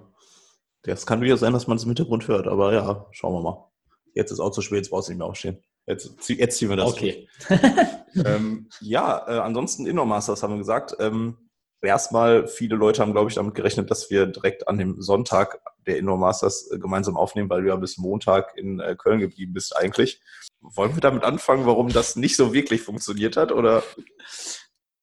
[0.84, 3.72] Das kann durchaus sein, dass man es im Hintergrund hört, aber ja, schauen wir mal.
[4.14, 5.58] Jetzt ist auch zu spät, jetzt brauchst du nicht mehr aufstehen.
[5.86, 6.92] Jetzt, jetzt ziehen wir das.
[6.92, 7.28] Okay.
[8.26, 10.96] ähm, ja, äh, ansonsten Indoor Masters haben wir gesagt.
[11.00, 11.38] Ähm,
[11.82, 15.98] erstmal, viele Leute haben, glaube ich, damit gerechnet, dass wir direkt an dem Sonntag der
[15.98, 19.76] Indoor Masters äh, gemeinsam aufnehmen, weil du ja bis Montag in äh, Köln geblieben bist
[19.76, 20.22] eigentlich.
[20.62, 23.52] Wollen wir damit anfangen, warum das nicht so wirklich funktioniert hat?
[23.52, 23.84] Oder?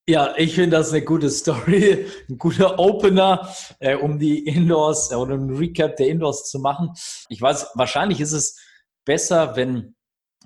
[0.08, 5.16] Ja, ich finde das eine gute Story, ein guter Opener, äh, um die Indoors äh,
[5.16, 6.92] oder ein Recap der Indoors zu machen.
[7.28, 8.58] Ich weiß, wahrscheinlich ist es
[9.04, 9.96] besser, wenn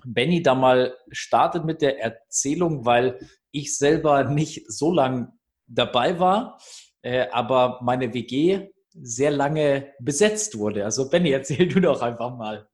[0.05, 3.19] Benny da mal startet mit der Erzählung, weil
[3.51, 5.31] ich selber nicht so lange
[5.73, 6.59] dabei war,
[7.01, 10.85] äh, aber meine WG sehr lange besetzt wurde.
[10.85, 12.67] Also Benny, erzähl du doch einfach mal.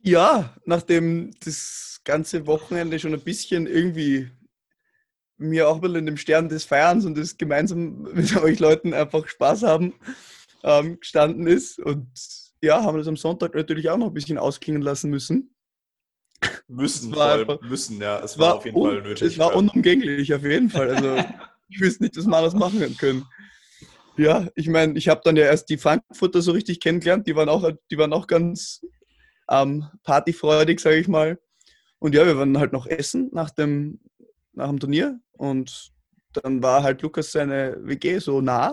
[0.00, 4.30] Ja, nachdem das ganze Wochenende schon ein bisschen irgendwie
[5.38, 8.94] mir auch ein bisschen in dem Stern des Feierns und des gemeinsam mit euch Leuten
[8.94, 9.94] einfach Spaß haben
[10.62, 11.78] ähm, gestanden ist.
[11.78, 12.08] Und
[12.60, 15.54] ja, haben wir das am Sonntag natürlich auch noch ein bisschen ausklingen lassen müssen.
[16.66, 18.18] Müssen, vor allem, müssen, ja.
[18.20, 19.22] Es war, war auf jeden Fall nötig.
[19.22, 20.90] Es war unumgänglich, auf jeden Fall.
[20.90, 21.16] Also
[21.72, 23.24] ich wüsste nicht, dass wir das machen können.
[24.16, 27.26] Ja, ich meine, ich habe dann ja erst die Frankfurter so richtig kennengelernt.
[27.26, 28.82] Die waren auch, die waren auch ganz
[29.50, 31.38] ähm, partyfreudig, sage ich mal.
[31.98, 34.00] Und ja, wir waren halt noch essen nach dem,
[34.52, 35.18] nach dem Turnier.
[35.32, 35.92] Und
[36.34, 38.70] dann war halt Lukas seine WG so nah.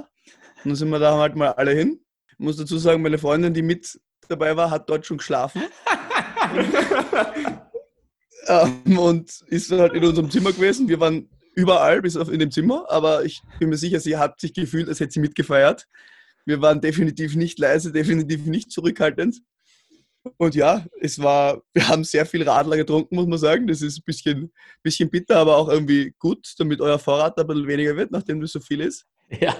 [0.63, 2.01] Und dann sind wir da halt mal alle hin.
[2.33, 5.61] Ich muss dazu sagen, meine Freundin, die mit dabei war, hat dort schon geschlafen.
[8.47, 10.89] ähm, und ist halt in unserem Zimmer gewesen.
[10.89, 14.39] Wir waren überall, bis auf in dem Zimmer, aber ich bin mir sicher, sie hat
[14.39, 15.87] sich gefühlt, als hätte sie mitgefeiert.
[16.45, 19.41] Wir waren definitiv nicht leise, definitiv nicht zurückhaltend.
[20.37, 23.67] Und ja, es war, wir haben sehr viel Radler getrunken, muss man sagen.
[23.67, 24.51] Das ist ein bisschen,
[24.83, 28.51] bisschen bitter, aber auch irgendwie gut, damit euer Vorrat ein bisschen weniger wird, nachdem das
[28.51, 29.05] so viel ist.
[29.39, 29.55] Ja.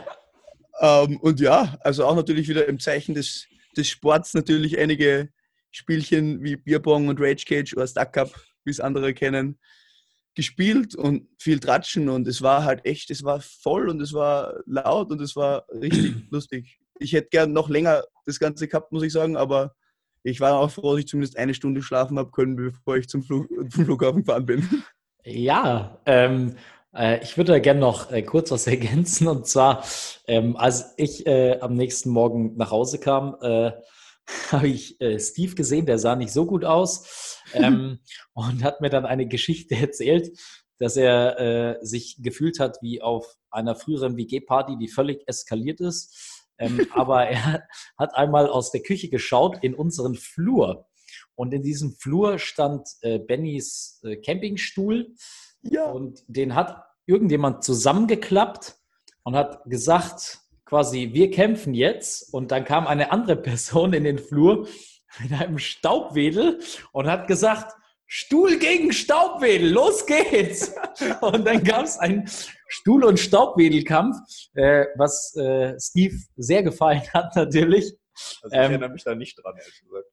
[0.81, 5.29] Ähm, und ja, also auch natürlich wieder im Zeichen des, des Sports natürlich einige
[5.71, 9.59] Spielchen wie Bierbong und Rage Cage oder Stuck Up, wie es andere kennen,
[10.39, 14.53] gespielt und viel Tratschen und es war halt echt, es war voll und es war
[14.65, 16.79] laut und es war richtig lustig.
[16.97, 19.75] Ich hätte gern noch länger das Ganze gehabt, muss ich sagen, aber
[20.23, 23.21] ich war auch froh, dass ich zumindest eine Stunde schlafen habe können, bevor ich zum,
[23.21, 24.65] Flug, zum Flughafen gefahren bin.
[25.25, 26.55] Ja, ähm,
[26.95, 29.83] äh, ich würde da gerne noch äh, kurz was ergänzen und zwar,
[30.25, 33.71] ähm, als ich äh, am nächsten Morgen nach Hause kam, äh,
[34.51, 37.99] habe ich äh, Steve gesehen, der sah nicht so gut aus ähm,
[38.33, 40.37] und hat mir dann eine Geschichte erzählt,
[40.77, 46.45] dass er äh, sich gefühlt hat wie auf einer früheren WG-Party, die völlig eskaliert ist.
[46.57, 50.87] Ähm, aber er hat einmal aus der Küche geschaut in unseren Flur.
[51.35, 55.15] Und in diesem Flur stand äh, Bennys äh, Campingstuhl
[55.61, 55.85] Ja.
[55.85, 58.77] Und den hat irgendjemand zusammengeklappt
[59.23, 60.39] und hat gesagt,
[60.69, 62.33] quasi, wir kämpfen jetzt.
[62.33, 64.67] Und dann kam eine andere Person in den Flur
[65.21, 66.59] mit einem Staubwedel
[66.93, 67.73] und hat gesagt,
[68.11, 70.73] Stuhl gegen Staubwedel, los geht's!
[71.21, 72.27] Und dann gab es einen
[72.67, 74.17] Stuhl- und Staubwedelkampf,
[74.55, 77.93] äh, was äh, Steve sehr gefallen hat natürlich.
[78.41, 80.07] Also ich Ähm, erinnere mich da nicht dran, ehrlich gesagt.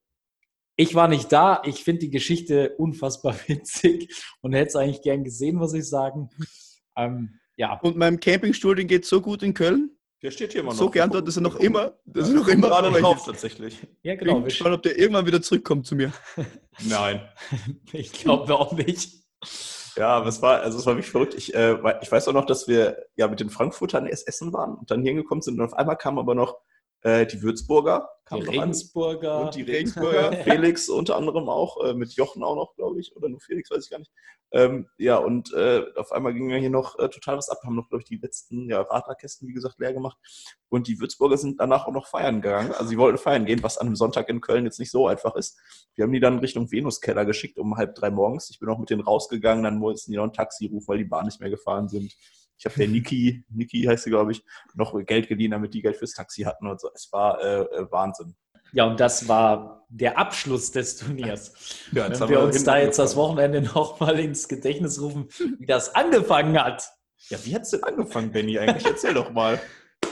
[0.77, 1.63] Ich war nicht da.
[1.65, 6.29] Ich finde die Geschichte unfassbar witzig und hätte es eigentlich gern gesehen, muss ich sagen.
[6.97, 9.96] Ähm, ja, Und meinem Campingstuhl, den geht so gut in Köln.
[10.27, 10.79] Der steht hier immer noch.
[10.79, 13.87] So gern dort, dass er noch immer, dass er noch immer gerade drauf ich tatsächlich.
[14.03, 14.41] ja bin genau.
[14.41, 16.13] gespannt, ob der irgendwann wieder zurückkommt zu mir.
[16.81, 17.21] Nein.
[17.93, 19.23] Ich glaube auch nicht.
[19.97, 21.35] Ja, aber es war, also es war wirklich verrückt.
[21.35, 24.75] Ich, äh, ich weiß auch noch, dass wir ja mit den Frankfurtern erst essen waren
[24.75, 26.59] und dann hier hingekommen sind und auf einmal kamen aber noch
[27.07, 28.09] äh, die Würzburger.
[28.31, 28.43] Die an.
[28.43, 29.43] Regensburger.
[29.43, 33.29] Und die Regensburger, Felix unter anderem auch, äh, mit Jochen auch noch, glaube ich, oder
[33.29, 34.11] nur Felix, weiß ich gar nicht.
[34.51, 37.77] Ähm, ja, und äh, auf einmal ging ja hier noch äh, total was ab, haben
[37.77, 40.17] noch, glaube ich, die letzten ja, Radlerkästen, wie gesagt, leer gemacht.
[40.69, 42.73] Und die Würzburger sind danach auch noch feiern gegangen.
[42.73, 45.37] Also sie wollten feiern gehen, was an einem Sonntag in Köln jetzt nicht so einfach
[45.37, 45.61] ist.
[45.95, 48.51] Wir haben die dann Richtung Venuskeller geschickt um halb drei morgens.
[48.51, 51.05] Ich bin auch mit denen rausgegangen, dann mussten die noch ein Taxi rufen, weil die
[51.05, 52.13] Bahn nicht mehr gefahren sind.
[52.59, 54.43] Ich habe der Niki, Niki heißt sie, glaube ich,
[54.75, 56.91] noch Geld geliehen, damit die Geld fürs Taxi hatten und so.
[56.95, 58.35] Es war äh, äh, Wahnsinn.
[58.73, 61.53] Ja, und das war der Abschluss des Turniers.
[61.93, 63.15] Ja, Wenn haben wir uns da jetzt das.
[63.17, 66.91] Wochenende nochmal ins Gedächtnis rufen, wie das angefangen hat.
[67.29, 68.59] Ja, wie hat's denn angefangen, Benny?
[68.59, 69.61] Eigentlich erzähl doch mal.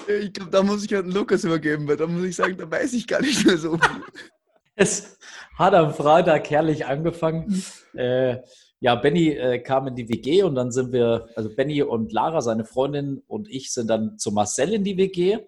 [0.09, 2.71] Ich glaube, da muss ich halt einen Lukas übergeben, weil da muss ich sagen, da
[2.71, 4.03] weiß ich gar nicht mehr so viel.
[4.77, 5.19] Es
[5.57, 7.63] hat am Freitag herrlich angefangen.
[7.95, 8.39] Äh,
[8.85, 12.43] ja, Benny äh, kam in die WG und dann sind wir, also Benny und Lara,
[12.43, 15.39] seine Freundin und ich sind dann zu Marcel in die WG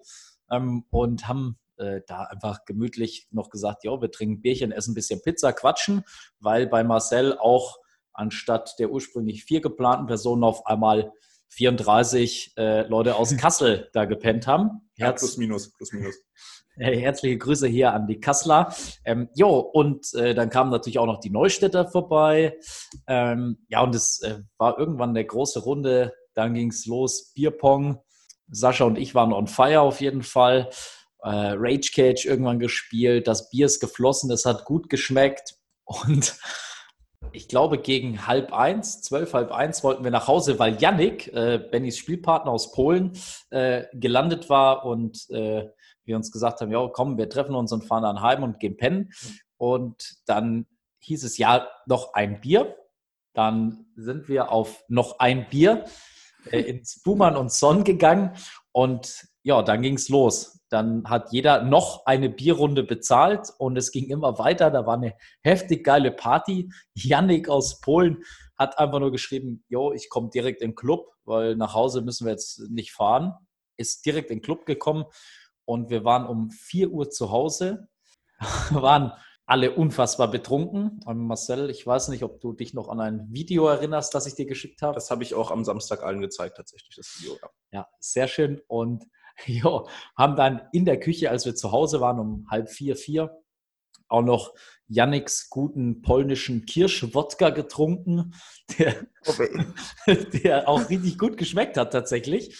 [0.49, 4.95] ähm, und haben äh, da einfach gemütlich noch gesagt, ja, wir trinken Bierchen, essen ein
[4.95, 6.03] bisschen Pizza, quatschen,
[6.39, 7.77] weil bei Marcel auch
[8.11, 11.13] anstatt der ursprünglich vier geplanten Personen auf einmal
[11.49, 14.89] 34 äh, Leute aus Kassel da gepennt haben.
[14.95, 16.15] Ja, Herz- plus minus, plus minus.
[16.77, 18.73] Äh, Herzliche Grüße hier an die Kassler.
[19.05, 22.57] Ähm, jo, und äh, dann kamen natürlich auch noch die Neustädter vorbei.
[23.07, 26.13] Ähm, ja, und es äh, war irgendwann eine große Runde.
[26.33, 27.99] Dann ging es los, Bierpong.
[28.49, 30.69] Sascha und ich waren on fire auf jeden Fall.
[31.21, 33.27] Äh, Rage Cage irgendwann gespielt.
[33.27, 35.55] Das Bier ist geflossen, es hat gut geschmeckt.
[35.83, 36.37] Und
[37.31, 41.57] ich glaube, gegen halb eins, zwölf, halb eins wollten wir nach Hause, weil Yannick, äh,
[41.57, 43.13] Bennys Spielpartner aus Polen,
[43.49, 45.65] äh, gelandet war und äh,
[46.07, 48.77] wir uns gesagt haben, ja, komm, wir treffen uns und fahren dann heim und gehen
[48.77, 49.11] pennen.
[49.57, 50.65] Und dann
[50.99, 52.75] hieß es ja noch ein Bier.
[53.33, 55.85] Dann sind wir auf noch ein Bier
[56.51, 58.35] äh, ins Buhmann und Son gegangen
[58.71, 60.59] und ja, dann ging es los.
[60.69, 64.69] Dann hat jeder noch eine Bierrunde bezahlt und es ging immer weiter.
[64.71, 66.69] Da war eine heftig geile Party.
[66.93, 68.23] Yannick aus Polen
[68.57, 72.25] hat einfach nur geschrieben, jo, ich komme direkt in den Club, weil nach Hause müssen
[72.25, 73.35] wir jetzt nicht fahren.
[73.77, 75.05] Ist direkt in den Club gekommen
[75.67, 77.89] und wir waren um 4 Uhr zu Hause,
[78.69, 79.11] waren
[79.45, 81.01] alle unfassbar betrunken.
[81.05, 84.35] Und Marcel, ich weiß nicht, ob du dich noch an ein Video erinnerst, das ich
[84.35, 84.95] dir geschickt habe.
[84.95, 87.37] Das habe ich auch am Samstag allen gezeigt, tatsächlich, das Video.
[87.41, 87.49] Ja.
[87.71, 88.61] Ja, sehr schön.
[88.67, 89.05] Und
[89.45, 89.83] ja,
[90.17, 93.37] haben dann in der Küche, als wir zu Hause waren, um halb vier, vier,
[94.07, 94.53] auch noch
[94.87, 98.33] Yannicks guten polnischen Kirschwodka getrunken,
[98.77, 99.05] der,
[100.07, 102.57] der auch richtig gut geschmeckt hat tatsächlich.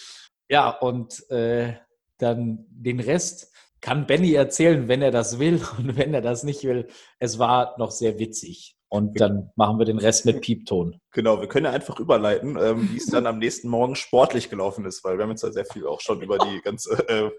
[0.50, 1.74] Ja, und äh,
[2.18, 6.64] dann den Rest kann Benny erzählen, wenn er das will und wenn er das nicht
[6.64, 6.88] will.
[7.18, 8.74] Es war noch sehr witzig.
[8.90, 10.98] Und dann machen wir den Rest mit Piepton.
[11.12, 14.86] Genau, wir können ja einfach überleiten, ähm, wie es dann am nächsten Morgen sportlich gelaufen
[14.86, 17.30] ist, weil wir haben jetzt ja sehr viel auch schon über die ganze äh,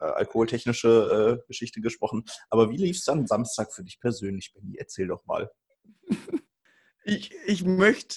[0.00, 2.24] äh, alkoholtechnische äh, Geschichte gesprochen.
[2.48, 4.76] Aber wie lief es dann Samstag für dich persönlich, Benny?
[4.78, 5.50] Erzähl doch mal.
[7.08, 8.16] Ich, ich möchte,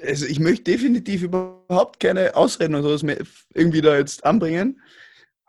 [0.00, 3.18] also ich möchte definitiv überhaupt keine Ausreden oder sowas mehr
[3.52, 4.80] irgendwie da jetzt anbringen.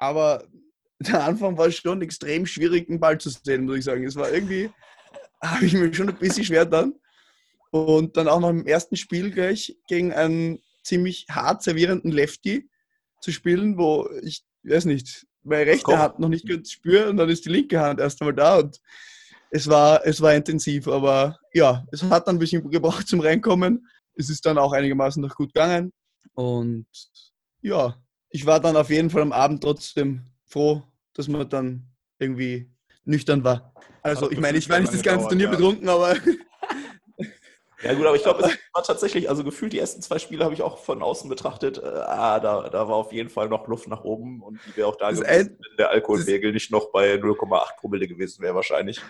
[0.01, 0.43] Aber
[0.99, 4.03] der Anfang war schon extrem schwierig, den Ball zu sehen, muss ich sagen.
[4.03, 4.69] Es war irgendwie,
[5.41, 6.95] habe ich mir schon ein bisschen schwer dann.
[7.69, 12.69] Und dann auch noch im ersten Spiel gleich gegen einen ziemlich hart servierenden Lefty
[13.21, 15.97] zu spielen, wo ich weiß nicht, meine rechte.
[15.97, 18.81] Hand noch nicht ganz spüre und dann ist die linke Hand erst einmal da und
[19.51, 23.87] es war, es war intensiv, aber ja, es hat dann ein bisschen gebraucht zum Reinkommen.
[24.15, 25.93] Es ist dann auch einigermaßen noch gut gegangen
[26.33, 26.87] und
[27.61, 27.95] ja,
[28.31, 31.83] ich war dann auf jeden Fall am Abend trotzdem froh, dass man dann
[32.19, 32.69] irgendwie
[33.05, 33.73] nüchtern war.
[34.01, 36.15] Also ich meine, ich war nicht das ganze Turnier gedauert, betrunken, aber
[37.83, 40.53] Ja gut, aber ich glaube, es war tatsächlich, also gefühlt die ersten zwei Spiele habe
[40.53, 43.87] ich auch von außen betrachtet, äh, ah, da, da war auf jeden Fall noch Luft
[43.87, 46.91] nach oben und die wäre auch da Das gewesen, ein- wenn der Alkoholpegel nicht noch
[46.91, 49.01] bei 0,8 Promille gewesen wäre wahrscheinlich.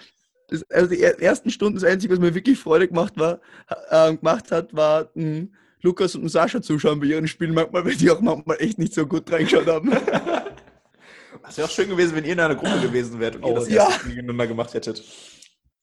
[0.47, 3.41] das, also die er- ersten Stunden, das Einzige, was mir wirklich Freude gemacht, war,
[3.89, 5.47] äh, gemacht hat, war mh,
[5.81, 9.05] Lukas und Sascha zuschauen bei ihren Spielen manchmal, weil die auch manchmal echt nicht so
[9.05, 9.91] gut reingeschaut haben.
[11.47, 13.55] Es wäre auch schön gewesen, wenn ihr in einer Gruppe gewesen wärt und ihr Oh,
[13.55, 13.83] das ja.
[13.83, 15.03] erste Spiel gegeneinander gemacht hättet.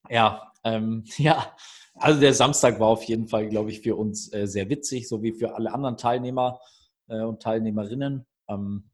[0.08, 1.54] Ja, ähm, ja.
[1.94, 5.22] Also der Samstag war auf jeden Fall, glaube ich, für uns äh, sehr witzig, so
[5.22, 6.60] wie für alle anderen Teilnehmer
[7.08, 8.24] äh, und Teilnehmerinnen.
[8.48, 8.90] Ähm,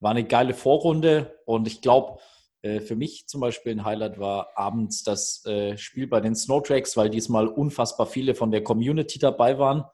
[0.00, 2.18] war eine geile Vorrunde und ich glaube,
[2.62, 6.96] äh, für mich zum Beispiel ein Highlight war abends das äh, Spiel bei den Snowtracks,
[6.96, 9.84] weil diesmal unfassbar viele von der Community dabei waren.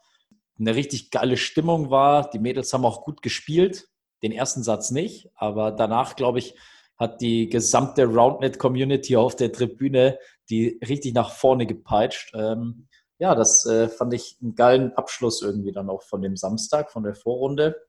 [0.59, 2.31] Eine richtig geile Stimmung war.
[2.31, 3.89] Die Mädels haben auch gut gespielt.
[4.23, 6.55] Den ersten Satz nicht, aber danach, glaube ich,
[6.97, 12.33] hat die gesamte Roundnet-Community auf der Tribüne die richtig nach vorne gepeitscht.
[12.35, 12.87] Ähm,
[13.19, 17.03] ja, das äh, fand ich einen geilen Abschluss irgendwie dann auch von dem Samstag, von
[17.03, 17.81] der Vorrunde.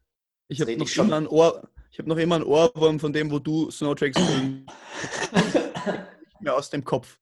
[0.47, 1.07] Ich habe noch, schon.
[1.07, 4.19] immer ein Ohr, ich hab noch immer ein Ohrwurm von dem, wo du Snowtracks
[5.33, 7.19] nicht mehr aus dem Kopf.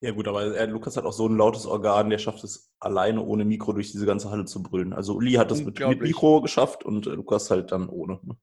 [0.00, 3.22] Ja gut, aber äh, Lukas hat auch so ein lautes Organ, der schafft es alleine
[3.22, 4.92] ohne Mikro durch diese ganze Halle zu brüllen.
[4.92, 6.00] Also Uli hat es mit, mit.
[6.02, 8.20] Mikro geschafft und äh, Lukas halt dann ohne.
[8.22, 8.36] ne?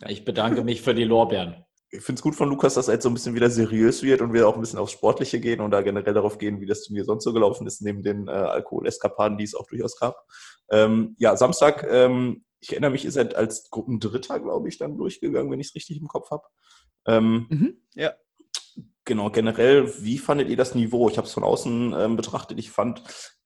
[0.00, 1.64] Ja, ich bedanke mich für die Lorbeeren.
[1.90, 4.20] Ich finde es gut von Lukas, dass er jetzt so ein bisschen wieder seriös wird
[4.20, 6.82] und wir auch ein bisschen aufs Sportliche gehen und da generell darauf gehen, wie das
[6.82, 10.26] Turnier sonst so gelaufen ist, neben den äh, Alkoholeskapaden, die es auch durchaus gab.
[10.70, 15.50] Ähm, ja, Samstag, ähm, ich erinnere mich, ist er als Gruppendritter, glaube ich, dann durchgegangen,
[15.50, 16.42] wenn ich es richtig im Kopf habe.
[17.06, 17.80] Ähm, Mhm.
[17.94, 18.12] Ja.
[19.04, 21.08] Genau, generell, wie fandet ihr das Niveau?
[21.08, 22.58] Ich habe es von außen ähm, betrachtet.
[22.58, 23.02] Ich fand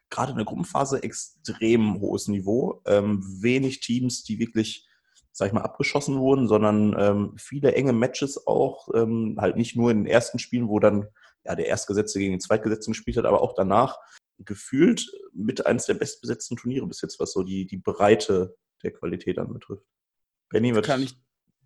[0.08, 2.82] gerade in der Gruppenphase extrem hohes Niveau.
[2.86, 4.88] Ähm, wenig Teams, die wirklich,
[5.32, 8.88] sag ich mal, abgeschossen wurden, sondern ähm, viele enge Matches auch.
[8.94, 11.08] Ähm, halt nicht nur in den ersten Spielen, wo dann
[11.44, 13.98] ja, der Erstgesetzte gegen den Zweitgesetzten gespielt hat, aber auch danach
[14.38, 19.38] gefühlt mit eines der bestbesetzten Turniere bis jetzt, was so die, die Breite der Qualität
[19.38, 19.84] anbetrifft.
[20.48, 21.14] Benny, wird Kann ich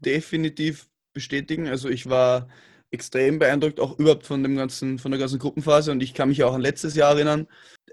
[0.00, 1.68] definitiv bestätigen.
[1.68, 2.48] Also ich war
[2.94, 5.92] extrem beeindruckt, auch überhaupt von dem ganzen, von der ganzen Gruppenphase.
[5.92, 7.46] Und ich kann mich auch an letztes Jahr erinnern.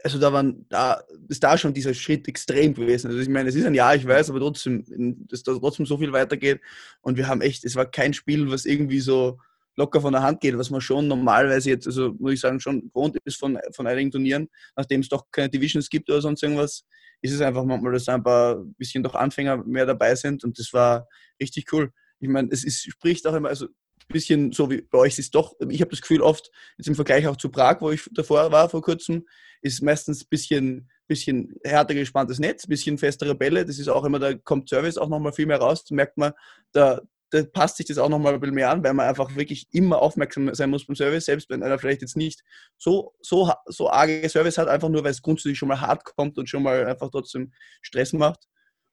[0.04, 3.08] Also da waren, da ist da schon dieser Schritt extrem gewesen.
[3.08, 5.98] Also ich meine, es ist ein Jahr, ich weiß, aber trotzdem, dass da trotzdem so
[5.98, 6.62] viel weitergeht.
[7.02, 9.38] Und wir haben echt, es war kein Spiel, was irgendwie so
[9.76, 12.82] locker von der Hand geht, was man schon normalerweise jetzt, also muss ich sagen, schon
[12.82, 16.86] gewohnt ist von, von einigen Turnieren, nachdem es doch keine Divisions gibt oder sonst irgendwas,
[17.22, 20.74] ist es einfach manchmal, dass ein paar bisschen doch Anfänger mehr dabei sind und das
[20.74, 21.08] war
[21.40, 21.92] richtig cool.
[22.20, 23.68] Ich meine, es ist, spricht auch immer, also
[24.12, 26.96] bisschen so wie bei euch es ist doch, ich habe das Gefühl oft, jetzt im
[26.96, 29.26] Vergleich auch zu Prag, wo ich davor war vor kurzem,
[29.62, 34.04] ist meistens ein bisschen, bisschen härter gespanntes Netz, ein bisschen festere Bälle, das ist auch
[34.06, 36.34] immer, da kommt Service auch nochmal viel mehr raus, da merkt man,
[36.72, 39.68] da, da passt sich das auch nochmal ein bisschen mehr an, weil man einfach wirklich
[39.72, 42.42] immer aufmerksam sein muss beim Service, selbst wenn einer vielleicht jetzt nicht
[42.78, 46.38] so, so, so arge Service hat, einfach nur, weil es grundsätzlich schon mal hart kommt
[46.38, 48.48] und schon mal einfach trotzdem Stress macht.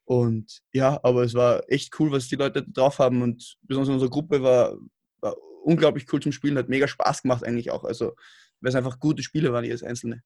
[0.09, 3.21] Und ja, aber es war echt cool, was die Leute drauf haben.
[3.21, 4.75] Und besonders in unserer Gruppe war,
[5.21, 8.13] war unglaublich cool zum Spielen, hat mega Spaß gemacht eigentlich auch, also
[8.61, 10.21] weil es einfach gute Spiele waren, jedes einzelne.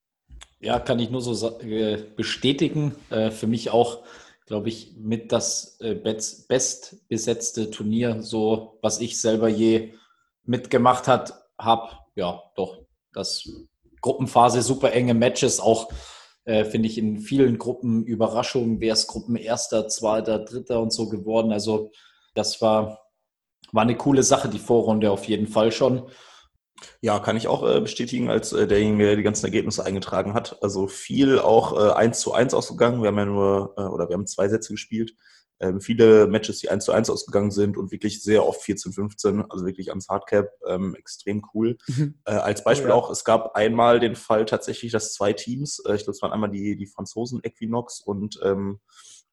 [0.59, 2.95] Ja, kann ich nur so äh, bestätigen.
[3.09, 4.03] Äh, für mich auch,
[4.45, 9.93] glaube ich, mit das äh, best- bestbesetzte Turnier, so was ich selber je
[10.45, 11.97] mitgemacht hat, habe.
[12.15, 12.85] Ja, doch.
[13.13, 13.47] Das
[14.01, 15.91] Gruppenphase, super enge Matches, auch
[16.45, 21.51] äh, finde ich in vielen Gruppen Überraschungen, wer ist Gruppenerster, Zweiter, Dritter und so geworden.
[21.51, 21.91] Also
[22.33, 23.02] das war,
[23.71, 26.09] war eine coole Sache, die Vorrunde auf jeden Fall schon.
[27.01, 30.61] Ja, kann ich auch äh, bestätigen, als äh, derjenige, der die ganzen Ergebnisse eingetragen hat.
[30.61, 33.01] Also viel auch äh, 1 zu 1 ausgegangen.
[33.01, 35.15] Wir haben ja nur, äh, oder wir haben zwei Sätze gespielt.
[35.59, 39.45] Ähm, viele Matches, die 1 zu 1 ausgegangen sind und wirklich sehr oft 14, 15,
[39.49, 40.49] also wirklich ans Hardcap.
[40.67, 41.77] Ähm, extrem cool.
[42.25, 42.95] Äh, als Beispiel Oh ja.
[42.95, 46.31] auch, es gab einmal den Fall tatsächlich, dass zwei Teams, äh, ich glaube, es waren
[46.31, 48.79] einmal die, die Franzosen Equinox und ähm,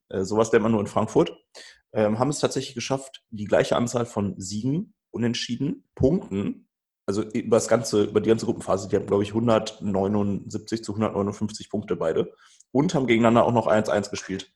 [0.09, 1.33] äh, sowas nennt man nur in Frankfurt,
[1.93, 6.69] ähm, haben es tatsächlich geschafft, die gleiche Anzahl von Siegen, Unentschieden, Punkten,
[7.07, 11.69] also über das ganze, über die ganze Gruppenphase, die haben, glaube ich, 179 zu 159
[11.69, 12.33] Punkte beide
[12.71, 14.53] und haben gegeneinander auch noch 1-1 gespielt.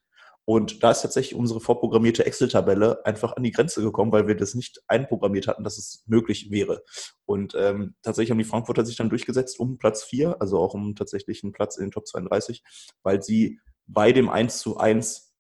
[0.46, 4.54] Und da ist tatsächlich unsere vorprogrammierte Excel-Tabelle einfach an die Grenze gekommen, weil wir das
[4.54, 6.84] nicht einprogrammiert hatten, dass es möglich wäre.
[7.24, 10.94] Und ähm, tatsächlich haben die Frankfurter sich dann durchgesetzt um Platz 4, also auch um
[10.94, 12.62] tatsächlich einen Platz in den Top 32,
[13.02, 15.33] weil sie bei dem 1 zu 1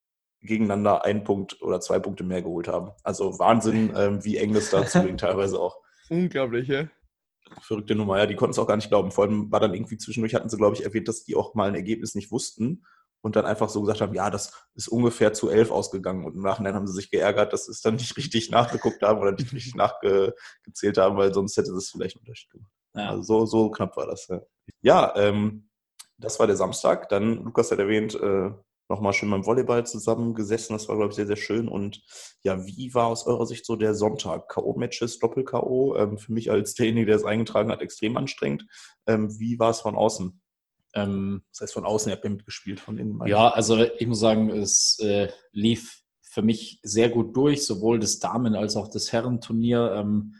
[0.44, 2.92] gegeneinander einen Punkt oder zwei Punkte mehr geholt haben.
[3.02, 5.78] Also Wahnsinn, ähm, wie eng das da zuging teilweise auch.
[6.10, 6.88] Unglaublich, ja.
[7.60, 9.10] Verrückte Nummer, ja, die konnten es auch gar nicht glauben.
[9.10, 11.68] Vor allem war dann irgendwie zwischendurch, hatten sie, glaube ich, erwähnt, dass die auch mal
[11.68, 12.84] ein Ergebnis nicht wussten
[13.24, 16.24] und dann einfach so gesagt haben, ja, das ist ungefähr zu elf ausgegangen.
[16.24, 19.20] Und im Nachhinein haben sie sich geärgert, dass sie es dann nicht richtig nachgeguckt haben
[19.20, 22.70] oder nicht richtig nachgezählt haben, weil sonst hätte das vielleicht einen Unterschied gemacht.
[22.94, 23.10] Ja.
[23.10, 24.28] Also so, so knapp war das.
[24.28, 24.40] Ja,
[24.82, 25.68] ja ähm,
[26.18, 27.08] das war der Samstag.
[27.08, 28.50] Dann, Lukas hat erwähnt, äh,
[28.88, 30.74] nochmal schön beim Volleyball zusammengesessen.
[30.76, 31.68] Das war, glaube ich, sehr, sehr schön.
[31.68, 32.02] Und
[32.42, 34.48] ja, wie war aus eurer Sicht so der Sonntag?
[34.48, 35.96] K.O.-Matches, Doppel-K.O.
[35.96, 38.66] Ähm, für mich als derjenige, der es eingetragen hat, extrem anstrengend.
[39.06, 40.40] Ähm, wie war es von außen?
[40.94, 43.20] Ähm, Das heißt, von außen habt ihr mitgespielt, von innen.
[43.26, 48.18] ja, also ich muss sagen, es äh, lief für mich sehr gut durch, sowohl das
[48.18, 49.92] Damen- als auch das Herrenturnier.
[49.96, 50.34] Ähm,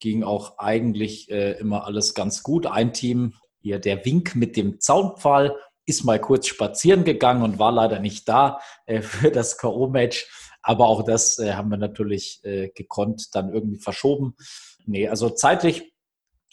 [0.00, 2.66] ging auch eigentlich äh, immer alles ganz gut.
[2.66, 5.56] Ein Team, hier der Wink mit dem Zaunpfahl,
[5.86, 10.26] ist mal kurz spazieren gegangen und war leider nicht da äh, für das K.O.-Match.
[10.62, 14.36] Aber auch das äh, haben wir natürlich äh, gekonnt, dann irgendwie verschoben.
[14.84, 15.94] Nee, also zeitlich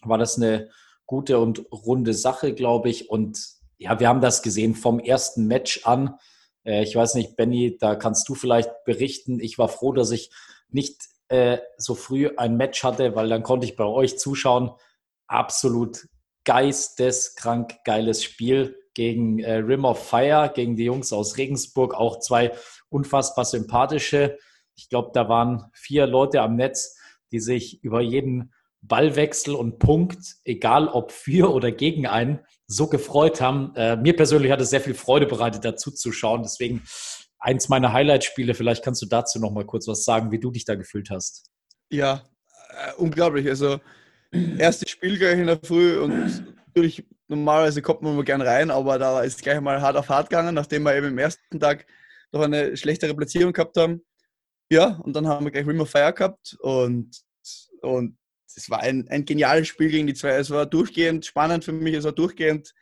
[0.04, 0.70] war das eine
[1.06, 3.10] gute und runde Sache, glaube ich.
[3.10, 3.44] Und
[3.78, 6.18] ja, wir haben das gesehen vom ersten Match an.
[6.66, 9.42] Ich weiß nicht, Benny, da kannst du vielleicht berichten.
[9.42, 10.32] Ich war froh, dass ich
[10.70, 11.04] nicht
[11.78, 14.72] so früh ein Match hatte, weil dann konnte ich bei euch zuschauen.
[15.28, 16.08] Absolut
[16.46, 21.94] geisteskrank geiles Spiel gegen äh, Rim of Fire, gegen die Jungs aus Regensburg.
[21.94, 22.52] Auch zwei
[22.90, 24.38] unfassbar sympathische.
[24.76, 26.98] Ich glaube, da waren vier Leute am Netz,
[27.32, 33.40] die sich über jeden Ballwechsel und Punkt, egal ob für oder gegen einen, so gefreut
[33.40, 33.74] haben.
[33.76, 36.44] Äh, mir persönlich hat es sehr viel Freude bereitet, dazu zu schauen.
[36.44, 36.84] Deswegen
[37.40, 38.54] eins meiner Highlight-Spiele.
[38.54, 41.50] Vielleicht kannst du dazu noch mal kurz was sagen, wie du dich da gefühlt hast.
[41.90, 42.24] Ja,
[42.70, 43.48] äh, unglaublich.
[43.48, 43.80] Also,
[44.58, 49.00] erstes Spiel gleich in der Früh und natürlich, normalerweise kommt man immer gern rein, aber
[49.00, 51.86] da ist gleich mal hart auf hart gegangen, nachdem wir eben im ersten Tag
[52.32, 54.04] noch eine schlechtere Platzierung gehabt haben.
[54.72, 57.12] Ja, und dann haben wir gleich Rim of Fire gehabt und,
[57.82, 58.18] und
[58.56, 60.30] es war ein, ein geniales Spiel gegen die zwei.
[60.30, 62.74] Es war durchgehend spannend für mich, es war durchgehend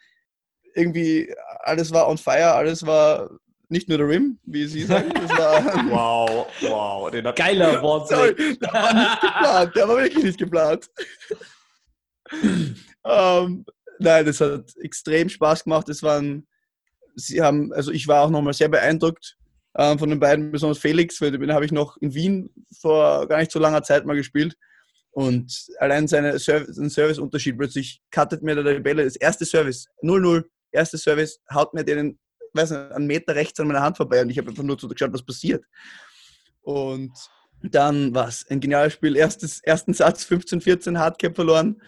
[0.74, 3.30] irgendwie, alles war on fire, alles war
[3.72, 5.12] nicht nur der Rim, wie Sie sagen.
[5.22, 7.10] Das war, Wow, wow.
[7.10, 8.10] Den hat, Geiler Wortwitz.
[8.18, 9.76] Sorry, der war nicht geplant.
[9.76, 10.90] Der war wirklich nicht geplant.
[13.06, 13.66] ähm,
[14.02, 15.90] nein, das hat extrem Spaß gemacht.
[15.90, 16.48] Es waren,
[17.16, 19.38] sie haben, also ich war auch nochmal sehr beeindruckt
[19.78, 22.50] ähm, von den beiden, besonders Felix, weil den habe ich noch in Wien
[22.80, 24.56] vor gar nicht so langer Zeit mal gespielt.
[25.12, 30.46] Und allein seine Service, sein Serviceunterschied, plötzlich cuttet mir der Bälle das erste Service, 0-0,
[30.72, 32.18] erste Service, haut mir den,
[32.54, 34.88] weiß nicht, einen Meter rechts an meiner Hand vorbei und ich habe einfach nur so
[34.88, 35.66] geschaut, was passiert.
[36.62, 37.12] Und
[37.62, 39.16] dann was, ein geniales Spiel.
[39.16, 41.82] Erstes, ersten Satz 15-14 Hardcap verloren.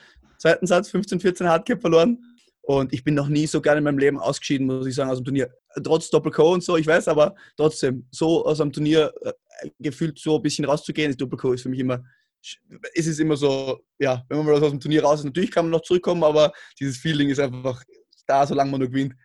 [0.43, 2.21] Zweiten Satz 15-14 Hardcap verloren.
[2.63, 5.19] Und ich bin noch nie so gerne in meinem Leben ausgeschieden, muss ich sagen, aus
[5.19, 5.49] dem Turnier.
[5.81, 9.31] Trotz Doppel-Co und so, ich weiß, aber trotzdem, so aus einem Turnier äh,
[9.79, 12.03] gefühlt so ein bisschen rauszugehen, ist Doppel-Co ist für mich immer,
[12.93, 15.65] ist es immer so, ja, wenn man mal aus dem Turnier raus ist, natürlich kann
[15.65, 17.81] man noch zurückkommen, aber dieses Feeling ist einfach
[18.27, 19.15] da, solange man nur gewinnt.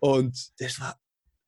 [0.00, 0.98] Und das war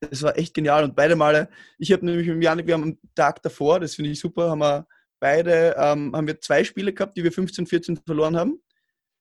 [0.01, 0.83] das war echt genial.
[0.83, 1.49] Und beide Male,
[1.79, 4.59] ich habe nämlich mit Janik, wir haben am Tag davor, das finde ich super, haben
[4.59, 4.87] wir
[5.19, 8.61] beide, ähm, haben wir zwei Spiele gehabt, die wir 15, 14 verloren haben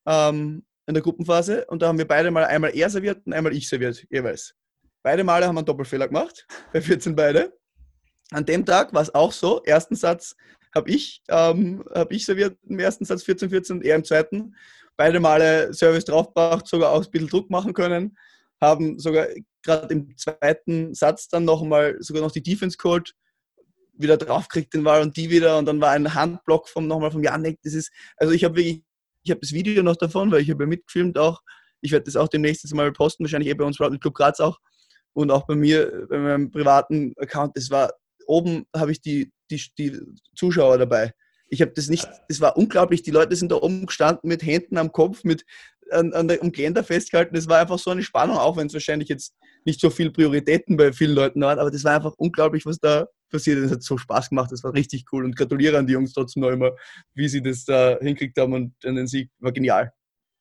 [0.08, 1.66] ähm, in der Gruppenphase.
[1.66, 4.54] Und da haben wir beide mal einmal er serviert und einmal ich serviert, jeweils.
[5.02, 7.52] Beide Male haben wir einen Doppelfehler gemacht, bei 14 beide.
[8.30, 10.34] An dem Tag war es auch so, ersten Satz
[10.74, 14.54] habe ich, ähm, hab ich serviert im ersten Satz 14, 14 und er im zweiten.
[14.96, 18.16] Beide Male Service draufgebracht, sogar auch ein bisschen Druck machen können
[18.60, 19.28] haben sogar
[19.62, 23.14] gerade im zweiten Satz dann nochmal sogar noch die Defense geholt,
[23.94, 27.22] wieder draufkriegt den Ball und die wieder und dann war ein Handblock vom nochmal vom
[27.22, 27.58] Janik.
[27.62, 28.84] Das ist, also ich habe wirklich,
[29.28, 31.42] ich habe das Video noch davon, weil ich habe ja mitgefilmt auch.
[31.82, 34.58] Ich werde das auch demnächst mal posten, wahrscheinlich eh bei uns Round Club Graz auch
[35.12, 37.56] und auch bei mir, bei meinem privaten Account.
[37.56, 37.92] Das war,
[38.26, 40.00] oben habe ich die, die, die
[40.34, 41.12] Zuschauer dabei.
[41.50, 44.78] Ich habe das nicht, es war unglaublich, die Leute sind da oben gestanden mit Händen
[44.78, 45.44] am Kopf, mit
[45.90, 47.34] an, an der, am Geländer festgehalten.
[47.34, 49.34] Das war einfach so eine Spannung, auch wenn es wahrscheinlich jetzt
[49.64, 53.06] nicht so viel Prioritäten bei vielen Leuten hat, aber das war einfach unglaublich, was da
[53.30, 53.66] passiert ist.
[53.66, 56.42] Es hat so Spaß gemacht, das war richtig cool und gratuliere an die Jungs trotzdem
[56.42, 56.72] noch immer,
[57.14, 59.92] wie sie das da hinkriegt haben und den Sieg war genial.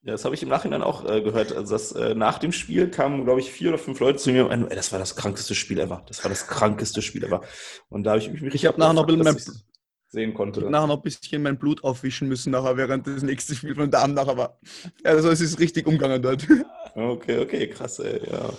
[0.03, 1.51] Ja, das habe ich im Nachhinein auch äh, gehört.
[1.51, 4.43] Also das, äh, nach dem Spiel kamen, glaube ich, vier oder fünf Leute zu mir
[4.43, 6.05] und meinten, ey, das war das krankeste Spiel ever.
[6.07, 7.41] Das war das krankeste Spiel ever.
[7.89, 9.63] Und da habe ich mich richtig Ich habe nachher noch ein bisschen mein,
[10.09, 10.61] sehen konnte.
[10.69, 14.13] nachher noch ein bisschen mein Blut aufwischen müssen, nachher, während das nächste Spiel von Damen
[14.13, 14.59] nachher war.
[15.03, 16.47] Also es ist richtig umgegangen dort.
[16.95, 18.49] Okay, okay, krass, ey, ja.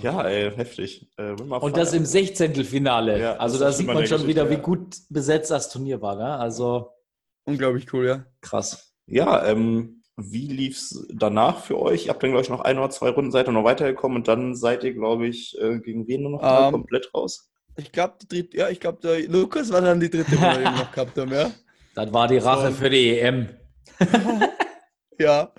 [0.00, 1.10] Ja, ey, heftig.
[1.18, 3.20] Äh, Und das im Sechzehntelfinale.
[3.20, 6.16] Ja, also da sieht man schon Geschichte, wieder, wie gut besetzt das Turnier war.
[6.16, 6.38] Ne?
[6.38, 6.90] Also
[7.44, 8.24] Unglaublich cool, ja.
[8.40, 8.94] krass.
[9.06, 12.06] Ja, ähm, wie lief's danach für euch?
[12.06, 14.28] Ihr habt dann, glaube ich, noch ein oder zwei Runden seid ihr noch weitergekommen und
[14.28, 17.50] dann seid ihr, glaube ich, äh, gegen wen nur noch Ähm, komplett raus?
[17.76, 20.54] Ich glaube, die dritte, ja, ich glaube, der Lukas war dann die dritte, die wir
[20.60, 21.50] eben noch gehabt haben, ja.
[21.94, 22.74] Das war die Rache So.
[22.78, 23.48] für die EM.
[25.18, 25.52] Ja,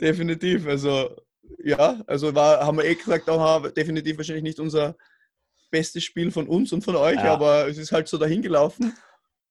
[0.00, 0.66] definitiv.
[0.66, 1.14] Also,
[1.62, 4.96] ja, also war, haben wir eh gesagt, auch wir definitiv wahrscheinlich nicht unser
[5.70, 7.34] bestes Spiel von uns und von euch, Ja.
[7.34, 8.94] aber es ist halt so dahin gelaufen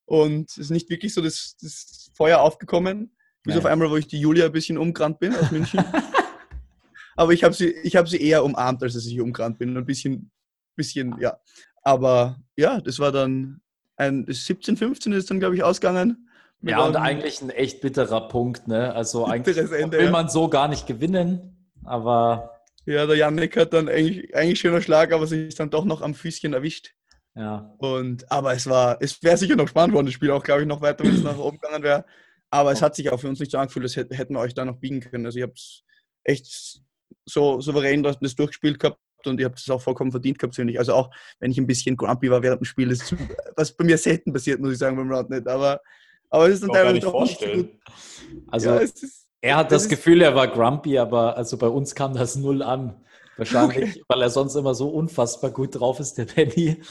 [0.05, 4.07] und es ist nicht wirklich so das, das Feuer aufgekommen, bis auf einmal, wo ich
[4.07, 5.83] die Julia ein bisschen umgerannt bin aus München.
[7.15, 9.77] aber ich habe sie, ich hab sie eher umarmt, als dass ich umgerannt bin.
[9.77, 10.31] Ein bisschen,
[10.75, 11.37] bisschen, ja.
[11.85, 13.61] Aber ja, das war dann
[13.95, 16.29] ein 17, 15 ist dann, glaube ich, ausgegangen.
[16.61, 18.67] Ja, und eigentlich ein echt bitterer Punkt.
[18.67, 18.93] Ne?
[18.93, 23.87] Also eigentlich Ende, will man so gar nicht gewinnen, aber Ja, der Yannick hat dann
[23.87, 26.95] eigentlich, eigentlich schöner Schlag, aber sich dann doch noch am Füßchen erwischt.
[27.35, 27.73] Ja.
[27.77, 30.67] Und, aber es war, es wäre sicher noch spannend worden, das Spiel auch, glaube ich,
[30.67, 32.05] noch weiter, wenn es nach oben gegangen wäre.
[32.49, 34.65] Aber es hat sich auch für uns nicht so angefühlt, als hätten wir euch da
[34.65, 35.25] noch biegen können.
[35.25, 35.83] Also ich habe es
[36.23, 36.81] echt
[37.25, 40.79] so souverän das durchgespielt gehabt und ihr habt es auch vollkommen verdient gehabt, finde ich.
[40.79, 41.09] Also auch,
[41.39, 43.15] wenn ich ein bisschen grumpy war während dem Spiel, ist
[43.55, 45.47] was bei mir selten passiert, muss ich sagen, beim Roundnet.
[45.47, 45.81] Aber,
[46.29, 47.69] aber es ist dann teilweise doch nicht so gut.
[48.47, 51.93] Also Ja, ist, er hat das ist- Gefühl, er war grumpy, aber also bei uns
[51.95, 53.01] kam das null an.
[53.37, 56.81] Wahrscheinlich, weil er sonst immer so unfassbar gut drauf ist, der Benny.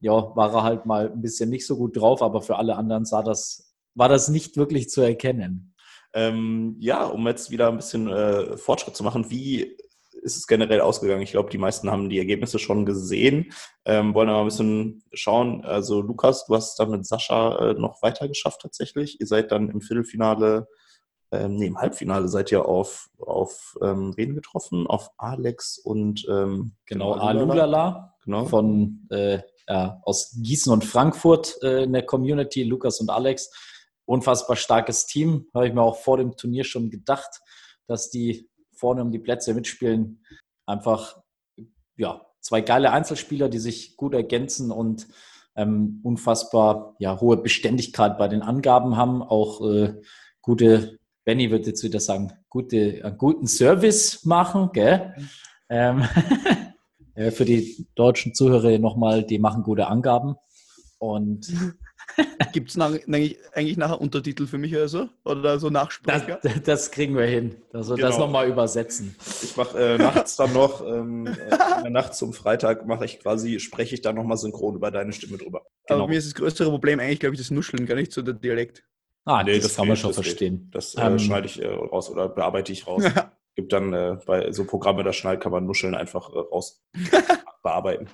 [0.00, 3.04] Ja, war er halt mal ein bisschen nicht so gut drauf, aber für alle anderen
[3.04, 5.74] sah das, war das nicht wirklich zu erkennen.
[6.14, 9.76] Ähm, ja, um jetzt wieder ein bisschen äh, Fortschritt zu machen, wie
[10.22, 11.22] ist es generell ausgegangen?
[11.22, 13.52] Ich glaube, die meisten haben die Ergebnisse schon gesehen,
[13.84, 15.64] ähm, wollen aber ein bisschen schauen.
[15.64, 19.20] Also Lukas, du hast dann mit Sascha äh, noch weiter geschafft tatsächlich.
[19.20, 20.68] Ihr seid dann im Viertelfinale,
[21.32, 24.86] ähm, nee, im Halbfinale seid ihr auf, auf ähm, wen getroffen?
[24.86, 27.40] Auf Alex und ähm, Genau, Alulala.
[27.40, 28.44] Alulala Genau.
[28.44, 33.50] von äh, ja, aus Gießen und Frankfurt äh, in der Community, Lukas und Alex.
[34.04, 35.46] Unfassbar starkes Team.
[35.54, 37.40] Habe ich mir auch vor dem Turnier schon gedacht,
[37.86, 38.49] dass die
[38.80, 40.24] vorne um die Plätze mitspielen.
[40.66, 41.22] Einfach,
[41.96, 45.06] ja, zwei geile Einzelspieler, die sich gut ergänzen und
[45.54, 49.22] ähm, unfassbar ja, hohe Beständigkeit bei den Angaben haben.
[49.22, 50.00] Auch äh,
[50.40, 55.14] gute, Benny wird jetzt wieder sagen, gute, einen guten Service machen, gell?
[55.68, 56.04] Ähm,
[57.14, 60.36] äh, für die deutschen Zuhörer nochmal, die machen gute Angaben.
[60.98, 61.52] Und
[62.52, 65.08] Gibt es eigentlich, nachher Untertitel für mich oder so?
[65.24, 66.40] Oder so das, Nachsprecher?
[66.64, 67.56] das kriegen wir hin.
[67.72, 68.26] Also das Genau.
[68.26, 69.14] nochmal übersetzen.
[69.42, 71.30] Ich mache äh, nachts dann noch, ähm, äh,
[71.78, 75.12] in der Nacht zum Freitag mache ich quasi, spreche ich dann nochmal synchron über deine
[75.12, 75.62] Stimme drüber.
[75.88, 78.34] Aber mir ist das größere Problem eigentlich, glaube ich, das Nuscheln, gar nicht so der
[78.34, 78.84] Dialekt.
[79.24, 80.24] Ah, Nee, das, das kann man geht, schon das geht.
[80.26, 80.70] verstehen.
[80.72, 83.04] Das äh, Ähm, schneide ich äh, raus oder bearbeite ich raus.
[83.56, 86.82] Gibt dann äh, bei so Programme, da schnell kann man Nuscheln einfach äh, raus
[87.62, 88.08] bearbeiten.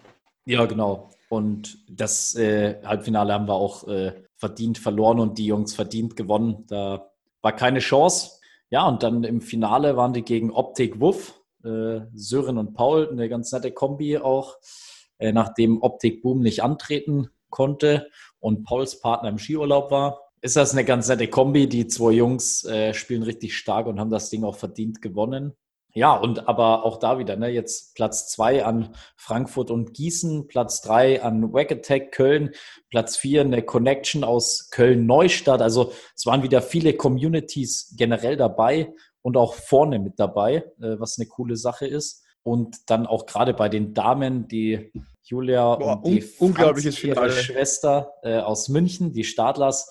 [0.47, 1.11] Ja, genau.
[1.29, 6.65] Und das äh, Halbfinale haben wir auch äh, verdient verloren und die Jungs verdient gewonnen.
[6.69, 7.11] Da
[7.43, 8.41] war keine Chance.
[8.71, 13.29] Ja, und dann im Finale waren die gegen Optik Wuff, äh, Sören und Paul, eine
[13.29, 14.57] ganz nette Kombi auch,
[15.19, 18.09] äh, nachdem Optik Boom nicht antreten konnte
[18.41, 20.21] und Pauls Partner im Skiurlaub war.
[20.41, 21.69] Ist das eine ganz nette Kombi?
[21.69, 25.55] Die zwei Jungs äh, spielen richtig stark und haben das Ding auch verdient gewonnen.
[25.97, 30.83] Ja, und aber auch da wieder, ne, jetzt Platz zwei an Frankfurt und Gießen, Platz
[30.83, 32.51] drei an Wack Attack Köln,
[32.91, 35.63] Platz vier eine Connection aus Köln-Neustadt.
[35.63, 38.93] Also es waren wieder viele Communities generell dabei
[39.23, 42.25] und auch vorne mit dabei, äh, was eine coole Sache ist.
[42.43, 44.93] Und dann auch gerade bei den Damen, die
[45.25, 47.31] Julia Boah, und die un- unglaubliches Franzi, ihre.
[47.31, 49.91] Schwester äh, aus München, die Stadlers,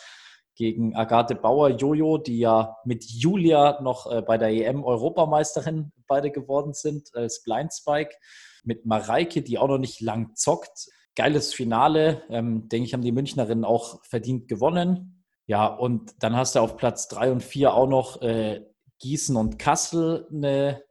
[0.56, 6.32] gegen Agathe Bauer Jojo, die ja mit Julia noch äh, bei der EM Europameisterin beide
[6.32, 8.16] geworden sind als Blind Spike.
[8.64, 10.88] Mit Mareike, die auch noch nicht lang zockt.
[11.16, 12.24] Geiles Finale.
[12.30, 15.24] Ähm, denke ich, haben die Münchnerinnen auch verdient gewonnen.
[15.47, 18.62] Ja, und dann hast du auf Platz drei und vier auch noch äh,
[18.99, 20.82] Gießen und Kassel eine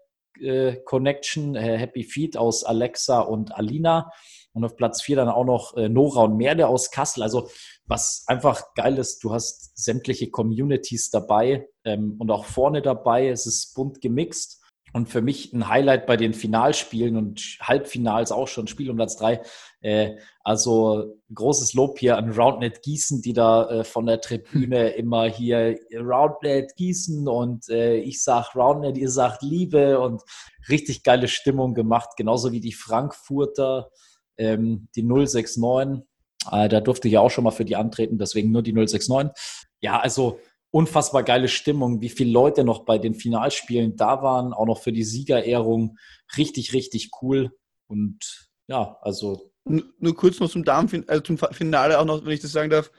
[0.40, 4.10] äh, Connection, äh, Happy Feet aus Alexa und Alina.
[4.54, 7.22] Und auf Platz vier dann auch noch äh, Nora und Merde aus Kassel.
[7.22, 7.48] Also
[7.86, 13.28] was einfach geil ist, du hast sämtliche Communities dabei ähm, und auch vorne dabei.
[13.28, 14.64] Es ist bunt gemixt.
[14.94, 19.16] Und für mich ein Highlight bei den Finalspielen und Halbfinals auch schon, Spiel um Platz
[19.16, 19.42] drei.
[19.80, 20.12] Äh,
[20.44, 25.76] also großes Lob hier an Roundnet Gießen, die da äh, von der Tribüne immer hier
[25.92, 30.22] Roundnet Gießen und äh, ich sag Roundnet, ihr sagt Liebe und
[30.68, 32.10] richtig geile Stimmung gemacht.
[32.16, 33.90] Genauso wie die Frankfurter,
[34.38, 36.04] ähm, die 069.
[36.50, 39.32] Äh, da durfte ich ja auch schon mal für die antreten, deswegen nur die 069.
[39.80, 44.66] Ja, also unfassbar geile Stimmung, wie viele Leute noch bei den Finalspielen da waren, auch
[44.66, 45.98] noch für die Siegerehrung.
[46.36, 47.52] Richtig, richtig cool.
[47.86, 52.40] Und ja, also Nur, kurz noch zum Darmfin also zum Finale auch noch, wenn ich
[52.40, 52.90] das sagen darf.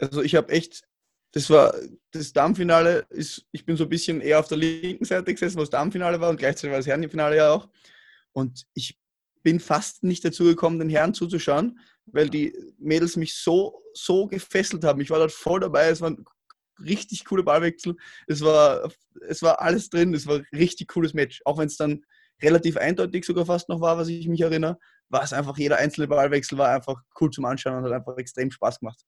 [0.00, 0.84] Also ich habe echt,
[1.32, 1.74] das war
[2.12, 5.60] das Darmfinale ist, ich bin so ein bisschen eher auf der linken Seite gesessen, wo
[5.60, 7.68] das Darmfinale war und gleichzeitig war das Herrenfinale ja auch.
[8.32, 8.98] Und ich
[9.42, 14.84] bin fast nicht dazu gekommen, den Herren zuzuschauen, weil die Mädels mich so, so gefesselt
[14.84, 15.00] haben.
[15.00, 16.24] Ich war dort voll dabei, es waren
[16.80, 18.90] richtig coole Ballwechsel, es war,
[19.26, 21.40] es war alles drin, es war ein richtig cooles Match.
[21.44, 22.04] Auch wenn es dann
[22.40, 24.78] relativ eindeutig sogar fast noch war, was ich mich erinnere,
[25.08, 28.50] war es einfach, jeder einzelne Ballwechsel war einfach cool zum Anschauen und hat einfach extrem
[28.50, 29.00] Spaß gemacht.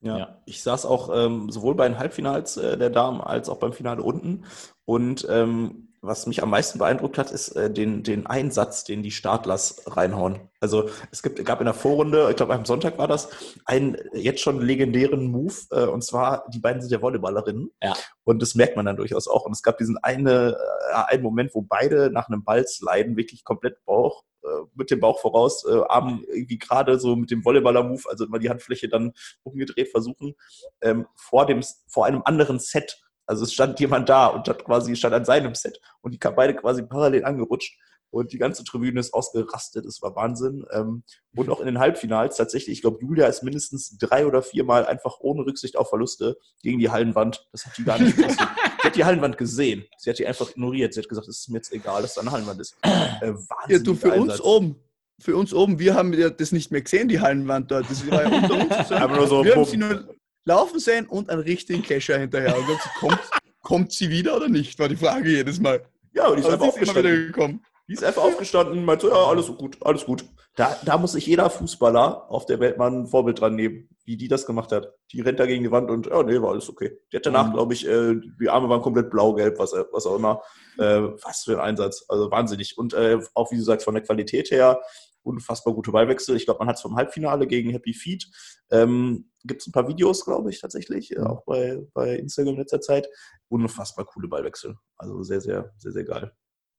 [0.00, 0.42] Ja, Ja.
[0.46, 4.02] ich saß auch ähm, sowohl bei den Halbfinals äh, der Damen als auch beim Finale
[4.02, 4.44] unten.
[4.84, 9.12] Und ähm, was mich am meisten beeindruckt hat, ist äh, den, den Einsatz, den die
[9.12, 10.40] Startlers reinhauen.
[10.58, 13.28] Also es gibt, gab in der Vorrunde, ich glaube am Sonntag war das,
[13.64, 17.70] einen jetzt schon legendären Move, äh, und zwar, die beiden sind ja Volleyballerinnen.
[17.80, 17.94] Ja.
[18.24, 19.46] Und das merkt man dann durchaus auch.
[19.46, 20.56] Und es gab diesen eine,
[20.90, 24.98] äh, einen Moment, wo beide nach einem Ball sliden, wirklich komplett Bauch, äh, mit dem
[24.98, 29.12] Bauch voraus, äh, Arm irgendwie gerade so mit dem Volleyballer-Move, also immer die Handfläche dann
[29.44, 30.34] umgedreht versuchen,
[30.80, 32.98] ähm, vor, dem, vor einem anderen Set
[33.32, 36.36] also es stand jemand da und hat quasi stand an seinem Set und die kamen
[36.36, 37.78] beide quasi parallel angerutscht
[38.10, 39.86] und die ganze Tribüne ist ausgerastet.
[39.86, 40.66] Es war Wahnsinn.
[40.70, 41.02] Ähm,
[41.34, 45.20] und auch in den Halbfinals tatsächlich, ich glaube, Julia ist mindestens drei oder viermal einfach
[45.20, 47.48] ohne Rücksicht auf Verluste gegen die Hallenwand.
[47.52, 48.38] Das hat die gar nicht gewusst.
[48.38, 49.86] sie hat die Hallenwand gesehen.
[49.96, 50.92] Sie hat die einfach ignoriert.
[50.92, 52.76] Sie hat gesagt, es ist mir jetzt egal, dass da eine Hallenwand ist.
[52.82, 53.32] Äh,
[53.68, 54.40] ja, du, für Einsatz.
[54.40, 54.76] uns oben.
[55.18, 57.88] Für uns oben, wir haben ja das nicht mehr gesehen, die Hallenwand dort.
[57.88, 58.92] Das war ja unter uns.
[58.92, 60.14] Aber nur so wir haben sie nur
[60.44, 62.56] laufen sehen und einen richtigen Kescher hinterher.
[62.56, 63.20] Und gesagt, kommt,
[63.62, 65.82] kommt sie wieder oder nicht, war die Frage jedes Mal.
[66.14, 67.26] Ja, und die ist Aber einfach sie ist wieder aufgestanden.
[67.32, 67.64] gekommen.
[67.88, 70.24] Die ist einfach aufgestanden, meinte, ja, alles gut, alles gut.
[70.56, 74.16] Da, da muss sich jeder Fußballer auf der Welt mal ein Vorbild dran nehmen, wie
[74.16, 74.92] die das gemacht hat.
[75.10, 76.96] Die rennt da gegen die Wand und, ja, nee, war alles okay.
[77.12, 77.52] Die hat danach, Mhm.
[77.54, 80.42] glaube ich, äh, die Arme waren komplett blau-gelb, was, was auch immer.
[80.78, 82.04] Äh, was für ein Einsatz.
[82.08, 82.76] Also wahnsinnig.
[82.78, 84.80] Und äh, auch, wie du sagst, von der Qualität her,
[85.22, 86.36] unfassbar gute Ballwechsel.
[86.36, 88.26] Ich glaube, man hat es vom Halbfinale gegen Happy Feet.
[88.70, 92.60] Ähm, Gibt es ein paar Videos, glaube ich, tatsächlich, äh, auch bei, bei Instagram in
[92.60, 93.08] letzter Zeit.
[93.48, 94.76] Unfassbar coole Ballwechsel.
[94.96, 96.32] Also sehr, sehr, sehr, sehr geil.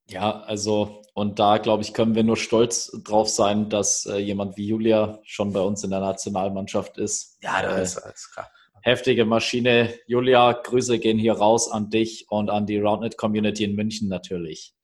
[0.09, 4.57] Ja, also, und da glaube ich, können wir nur stolz drauf sein, dass äh, jemand
[4.57, 7.37] wie Julia schon bei uns in der Nationalmannschaft ist.
[7.41, 8.49] Ja, Äh, das ist, das ist klar.
[8.81, 9.93] Heftige Maschine.
[10.07, 14.75] Julia, Grüße gehen hier raus an dich und an die Roundnet-Community in München natürlich.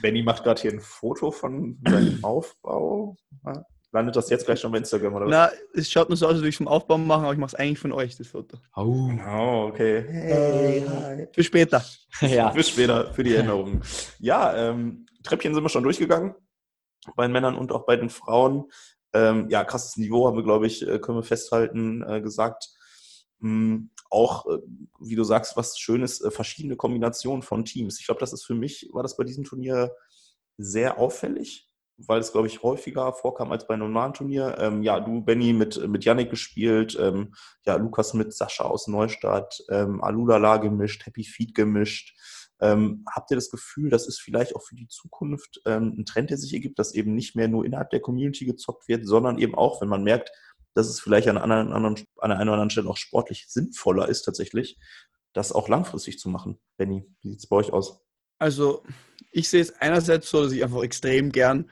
[0.00, 3.16] Benny macht gerade hier ein Foto von seinem Aufbau.
[3.92, 5.30] Landet das jetzt gleich schon bei Instagram oder was?
[5.30, 7.38] Na, es schaut nur so aus, als würde ich es vom Aufbau machen, aber ich
[7.38, 8.58] mache es eigentlich von euch, das Foto.
[8.74, 9.08] Oh.
[9.24, 10.04] Oh, okay.
[10.08, 11.28] Hey, hi.
[11.32, 11.84] Für später.
[12.20, 12.50] ja.
[12.50, 13.82] Bis später für die Erinnerungen.
[14.18, 16.34] Ja, ähm, Treppchen sind wir schon durchgegangen.
[17.14, 18.64] Bei den Männern und auch bei den Frauen.
[19.12, 22.70] Ähm, ja, krasses Niveau haben wir, glaube ich, äh, können wir festhalten, äh, gesagt.
[23.40, 24.58] Hm, auch, äh,
[25.00, 28.00] wie du sagst, was Schönes, äh, verschiedene Kombinationen von Teams.
[28.00, 29.94] Ich glaube, das ist für mich, war das bei diesem Turnier
[30.56, 34.56] sehr auffällig, weil es, glaube ich, häufiger vorkam als bei einem normalen Turnier.
[34.58, 37.34] Ähm, ja, du, Benny, mit, mit Yannick gespielt, ähm,
[37.66, 42.16] ja, Lukas mit Sascha aus Neustadt, ähm, Alulala gemischt, Happy Feet gemischt.
[42.60, 46.30] Ähm, habt ihr das Gefühl, das ist vielleicht auch für die Zukunft ähm, ein Trend,
[46.30, 49.54] der sich ergibt, dass eben nicht mehr nur innerhalb der Community gezockt wird, sondern eben
[49.54, 50.30] auch, wenn man merkt,
[50.74, 54.78] dass es vielleicht an, anderen, an einer anderen Stelle auch sportlich sinnvoller ist, tatsächlich,
[55.32, 56.58] das auch langfristig zu machen.
[56.76, 58.00] Benny, wie sieht es bei euch aus?
[58.38, 58.82] Also,
[59.30, 61.70] ich sehe es einerseits so, dass ich einfach extrem gern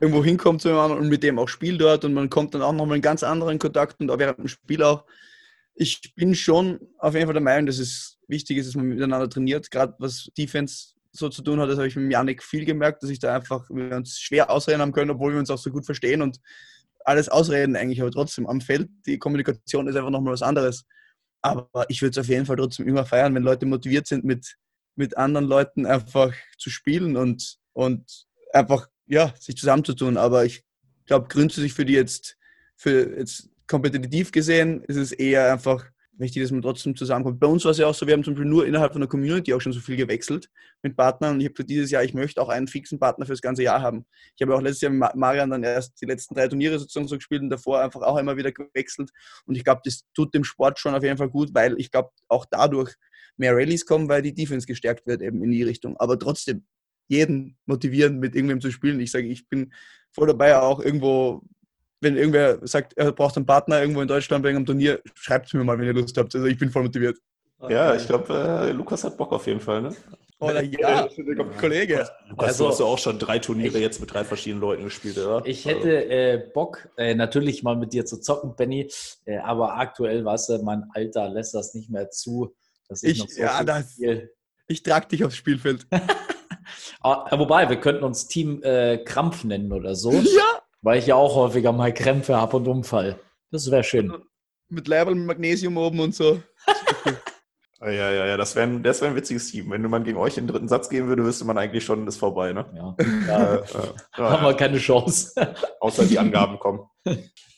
[0.00, 2.72] irgendwo hinkomme zu jemandem und mit dem auch spiele dort und man kommt dann auch
[2.72, 5.04] nochmal in ganz anderen Kontakt und auch während dem Spiel auch.
[5.74, 9.28] Ich bin schon auf jeden Fall der Meinung, dass es wichtig ist, dass man miteinander
[9.28, 9.70] trainiert.
[9.70, 13.10] Gerade was Defense so zu tun hat, das habe ich mit Janik viel gemerkt, dass
[13.10, 15.86] ich da einfach wir uns schwer ausreden haben können, obwohl wir uns auch so gut
[15.86, 16.38] verstehen und
[17.08, 20.84] alles ausreden eigentlich, aber trotzdem am Feld, die Kommunikation ist einfach nochmal was anderes.
[21.42, 24.56] Aber ich würde es auf jeden Fall trotzdem immer feiern, wenn Leute motiviert sind, mit,
[24.94, 30.16] mit anderen Leuten einfach zu spielen und, und einfach ja, sich zusammenzutun.
[30.16, 30.64] Aber ich
[31.06, 32.36] glaube, grundsätzlich für die jetzt,
[32.76, 35.84] für jetzt kompetitiv gesehen, ist es eher einfach
[36.18, 37.40] wichtig, dass man trotzdem zusammenkommt.
[37.40, 39.08] Bei uns war es ja auch so, wir haben zum Beispiel nur innerhalb von der
[39.08, 40.50] Community auch schon so viel gewechselt
[40.82, 43.40] mit Partnern und ich habe dieses Jahr, ich möchte auch einen fixen Partner für das
[43.40, 44.06] ganze Jahr haben.
[44.36, 47.16] Ich habe auch letztes Jahr mit Marian dann erst die letzten drei Turniere sozusagen so
[47.16, 49.10] gespielt und davor einfach auch immer wieder gewechselt
[49.46, 52.10] und ich glaube, das tut dem Sport schon auf jeden Fall gut, weil ich glaube,
[52.28, 52.94] auch dadurch
[53.38, 55.96] mehr Rallyes kommen, weil die Defense gestärkt wird eben in die Richtung.
[55.98, 56.64] Aber trotzdem,
[57.08, 59.00] jeden motivieren, mit irgendwem zu spielen.
[59.00, 59.72] Ich sage, ich bin
[60.12, 61.42] voll dabei, auch irgendwo,
[62.00, 65.54] wenn irgendwer sagt, er braucht einen Partner irgendwo in Deutschland bei einem Turnier, schreibt es
[65.54, 66.34] mir mal, wenn ihr Lust habt.
[66.34, 67.18] Also ich bin voll motiviert.
[67.68, 69.94] Ja, ich glaube, äh, Lukas hat Bock auf jeden Fall, ne?
[70.38, 71.08] Oder ja,
[71.58, 72.08] Kollege.
[72.28, 75.18] Lukas, Also- du hast ja auch schon drei Turniere jetzt mit drei verschiedenen Leuten gespielt,
[75.18, 75.42] oder?
[75.44, 78.88] Ich hätte äh, Bock, äh, natürlich mal mit dir zu zocken, Benny,
[79.24, 82.54] äh, aber aktuell, weißt du, mein Alter lässt das nicht mehr zu,
[82.88, 84.30] dass ich, Ich- noch so ja, viel das- spiel.
[84.68, 85.86] Ich trage dich aufs Spielfeld.
[87.00, 90.57] Ah, wobei, wir könnten uns Team äh, Krampf nennen oder so, ja!
[90.82, 93.18] Weil ich ja auch häufiger mal Krämpfe habe und Umfall.
[93.50, 94.12] Das wäre schön.
[94.68, 96.40] Mit Leibel mit Magnesium oben und so.
[97.80, 99.70] Ja, ja, ja, das wäre ein, das wär ein witziges Team.
[99.70, 102.52] Wenn man gegen euch den dritten Satz gehen würde, wüsste man eigentlich schon, ist vorbei,
[102.52, 102.66] ne?
[102.74, 103.62] Ja, Äh,
[104.16, 105.32] da äh, haben wir keine Chance.
[105.80, 106.80] außer die Angaben kommen.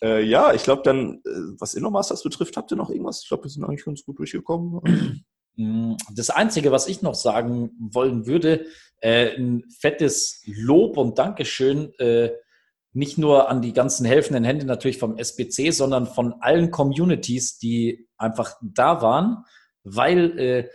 [0.02, 3.22] äh, ja, ich glaube dann, äh, was Innomasters betrifft, habt ihr noch irgendwas?
[3.22, 5.24] Ich glaube, wir sind eigentlich ganz gut durchgekommen.
[5.56, 8.66] Mm, Das Einzige, was ich noch sagen wollen würde,
[9.00, 12.32] äh, ein fettes Lob und Dankeschön, äh,
[12.92, 18.08] nicht nur an die ganzen helfenden Hände natürlich vom SBC, sondern von allen Communities, die
[18.16, 19.44] einfach da waren,
[19.84, 20.68] weil äh,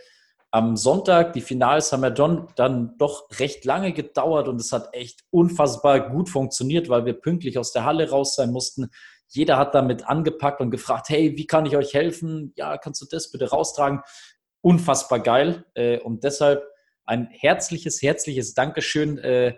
[0.50, 4.94] am Sonntag, die Finals haben ja dann, dann doch recht lange gedauert und es hat
[4.94, 8.88] echt unfassbar gut funktioniert, weil wir pünktlich aus der Halle raus sein mussten.
[9.28, 12.54] Jeder hat damit angepackt und gefragt, hey, wie kann ich euch helfen?
[12.56, 14.00] Ja, kannst du das bitte raustragen?
[14.62, 15.66] Unfassbar geil.
[15.74, 16.64] Äh, und deshalb
[17.04, 19.18] ein herzliches, herzliches Dankeschön.
[19.18, 19.56] Äh,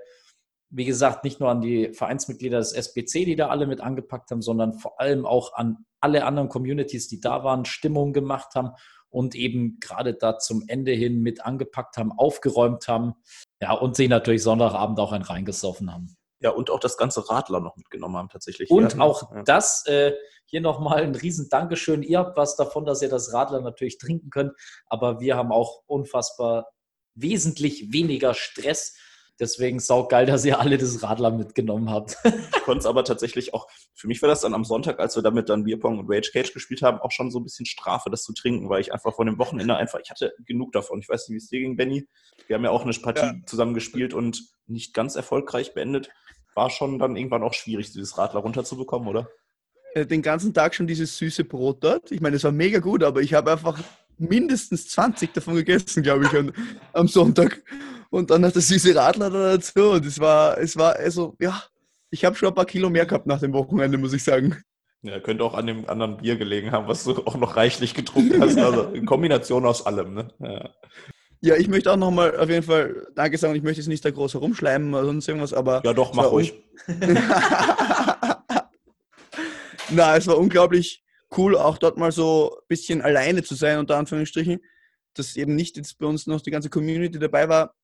[0.71, 4.43] wie gesagt, nicht nur an die Vereinsmitglieder des SBC, die da alle mit angepackt haben,
[4.43, 8.73] sondern vor allem auch an alle anderen Communities, die da waren, Stimmung gemacht haben
[9.11, 13.15] und eben gerade da zum Ende hin mit angepackt haben, aufgeräumt haben.
[13.61, 16.15] Ja, und sich natürlich Sonntagabend auch ein reingesoffen haben.
[16.41, 18.71] Ja, und auch das ganze Radler noch mitgenommen haben tatsächlich.
[18.71, 19.01] Und ja.
[19.01, 19.43] auch ja.
[19.43, 20.13] das, äh,
[20.49, 22.03] hier nochmal ein riesen Dankeschön.
[22.03, 24.53] Ihr habt was davon, dass ihr das Radler natürlich trinken könnt,
[24.87, 26.71] aber wir haben auch unfassbar
[27.15, 28.97] wesentlich weniger Stress.
[29.41, 32.17] Deswegen saugeil, dass ihr alle das Radler mitgenommen habt.
[32.59, 35.23] Ich konnte es aber tatsächlich auch, für mich war das dann am Sonntag, als wir
[35.23, 38.25] damit dann Bierpong und Rage Cage gespielt haben, auch schon so ein bisschen Strafe, das
[38.25, 40.99] zu trinken, weil ich einfach von dem Wochenende einfach, ich hatte genug davon.
[41.01, 42.07] Ich weiß nicht, wie es dir ging, Benny.
[42.47, 43.35] Wir haben ja auch eine Partie Ja.
[43.47, 46.11] zusammen gespielt und nicht ganz erfolgreich beendet.
[46.55, 49.31] War schon dann irgendwann auch schwierig, dieses Radler runterzubekommen, oder?
[49.95, 52.13] Äh, Den ganzen Tag schon dieses süße Brot dort.
[52.13, 53.79] Ich meine, es war mega gut, aber ich habe einfach
[54.19, 56.53] mindestens 20 davon gegessen, glaube ich,
[56.93, 57.63] am Sonntag.
[58.11, 59.91] Und dann hat das süße Radler da dazu.
[59.91, 61.63] Und es war, es war, also, ja,
[62.11, 64.63] ich habe schon ein paar Kilo mehr gehabt nach dem Wochenende, muss ich sagen.
[65.03, 68.41] Ja, könnte auch an dem anderen Bier gelegen haben, was du auch noch reichlich getrunken
[68.41, 68.59] hast.
[68.59, 70.29] Also in Kombination aus allem, ne?
[70.41, 70.71] Ja.
[71.41, 73.55] Ja, ich möchte auch nochmal auf jeden Fall Danke sagen.
[73.55, 75.83] Ich möchte jetzt nicht da groß herumschleimen oder sonst irgendwas, aber.
[75.85, 76.53] Ja, doch, mach ruhig.
[79.91, 81.05] Na, es war unglaublich
[81.37, 84.59] cool, auch dort mal so ein bisschen alleine zu sein, unter Anführungsstrichen.
[85.15, 87.75] Dass eben nicht jetzt bei uns noch die ganze Community dabei war,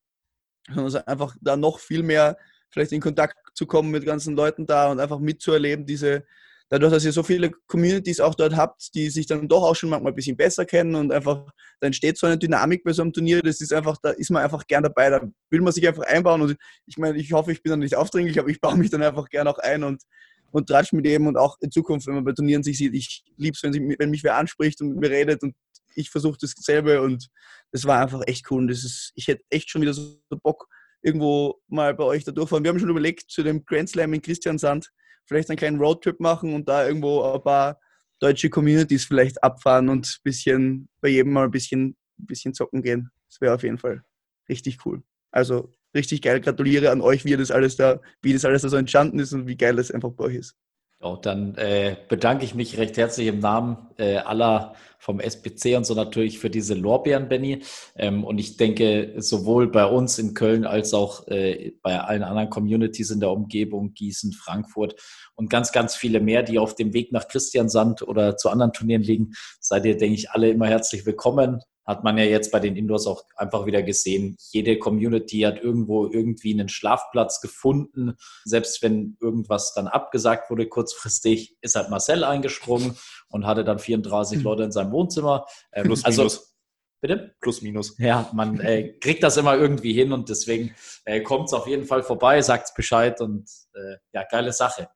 [0.69, 2.37] sondern so einfach da noch viel mehr
[2.71, 6.25] vielleicht in Kontakt zu kommen mit ganzen Leuten da und einfach mitzuerleben, diese,
[6.69, 9.91] dadurch, dass ihr so viele Communities auch dort habt, die sich dann doch auch schon
[9.91, 11.47] manchmal ein bisschen besser kennen und einfach,
[11.81, 14.43] da entsteht so eine Dynamik bei so einem Turnier, das ist einfach, da ist man
[14.43, 16.57] einfach gern dabei, da will man sich einfach einbauen und
[16.87, 19.29] ich meine, ich hoffe, ich bin dann nicht aufdringlich, aber ich baue mich dann einfach
[19.29, 20.03] gern auch ein und
[20.51, 23.25] und tratsch mit dem und auch in Zukunft, wenn man bei Turnieren sich sieht, ich
[23.37, 25.57] liebe es, wenn, wenn mich wer anspricht und mit mir redet und
[25.95, 27.29] ich versuche dasselbe und
[27.73, 30.67] das war einfach echt cool und das ist, ich hätte echt schon wieder so Bock,
[31.03, 32.65] irgendwo mal bei euch da durchfahren.
[32.65, 34.91] Wir haben schon überlegt, zu dem Grand Slam in Christiansand
[35.27, 37.79] vielleicht einen kleinen Roadtrip machen und da irgendwo ein paar
[38.21, 42.83] deutsche Communities vielleicht abfahren und ein bisschen bei jedem mal ein bisschen, ein bisschen zocken
[42.83, 43.11] gehen.
[43.29, 44.03] Das wäre auf jeden Fall
[44.49, 45.03] richtig cool.
[45.31, 46.41] Also richtig geil.
[46.41, 49.47] Gratuliere an euch, wie das alles da, wie das alles da so entstanden ist und
[49.47, 50.57] wie geil das einfach bei euch ist.
[51.05, 55.85] Ja, dann äh, bedanke ich mich recht herzlich im Namen äh, aller vom SPC und
[55.85, 57.63] so natürlich für diese Lorbeeren, Benny.
[57.95, 62.49] Ähm, und ich denke, sowohl bei uns in Köln als auch äh, bei allen anderen
[62.49, 64.95] Communities in der Umgebung, Gießen, Frankfurt
[65.35, 69.03] und ganz, ganz viele mehr, die auf dem Weg nach Christiansand oder zu anderen Turnieren
[69.03, 71.61] liegen, seid ihr, denke ich, alle immer herzlich willkommen.
[71.87, 74.37] Hat man ja jetzt bei den Indoors auch einfach wieder gesehen.
[74.51, 78.14] Jede Community hat irgendwo irgendwie einen Schlafplatz gefunden.
[78.45, 82.97] Selbst wenn irgendwas dann abgesagt wurde kurzfristig, ist halt Marcel eingesprungen
[83.28, 85.47] und hatte dann 34 Leute in seinem Wohnzimmer.
[85.72, 86.55] Ähm, Plus, also, minus.
[87.01, 87.35] bitte?
[87.41, 87.99] Plus, minus.
[87.99, 90.74] Ja, man äh, kriegt das immer irgendwie hin und deswegen
[91.05, 94.89] äh, kommt es auf jeden Fall vorbei, sagt Bescheid und äh, ja, geile Sache.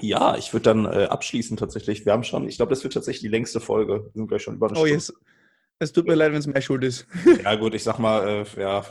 [0.00, 2.04] Ja, ich würde dann äh, abschließen tatsächlich.
[2.04, 4.04] Wir haben schon, ich glaube, das wird tatsächlich die längste Folge.
[4.04, 4.94] Wir sind gleich schon über eine Oh Stunde.
[4.94, 5.12] yes.
[5.78, 7.06] Es tut mir leid, wenn es meine Schuld ist.
[7.44, 8.84] Ja, gut, ich sag mal, äh, ja,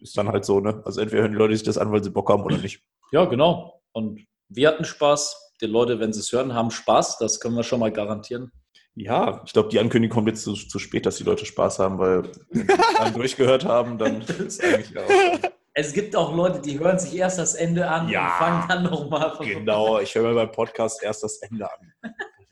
[0.00, 0.80] ist dann halt so, ne?
[0.84, 2.82] Also entweder hören die Leute sich das an, weil sie Bock haben oder nicht.
[3.12, 3.80] Ja, genau.
[3.92, 5.36] Und wir hatten Spaß.
[5.60, 7.18] Die Leute, wenn sie es hören, haben Spaß.
[7.18, 8.50] Das können wir schon mal garantieren.
[8.94, 11.98] Ja, ich glaube, die Ankündigung kommt jetzt zu, zu spät, dass die Leute Spaß haben,
[11.98, 15.50] weil wenn sie dann durchgehört haben, dann ist eigentlich auch.
[15.74, 18.24] Es gibt auch Leute, die hören sich erst das Ende an Ja.
[18.24, 21.92] und fangen dann nochmal von Genau, ich höre mir beim Podcast erst das Ende an.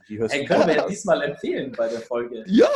[0.08, 2.44] Die hörst Hey, können wir ja diesmal empfehlen bei der Folge.
[2.46, 2.68] Ja!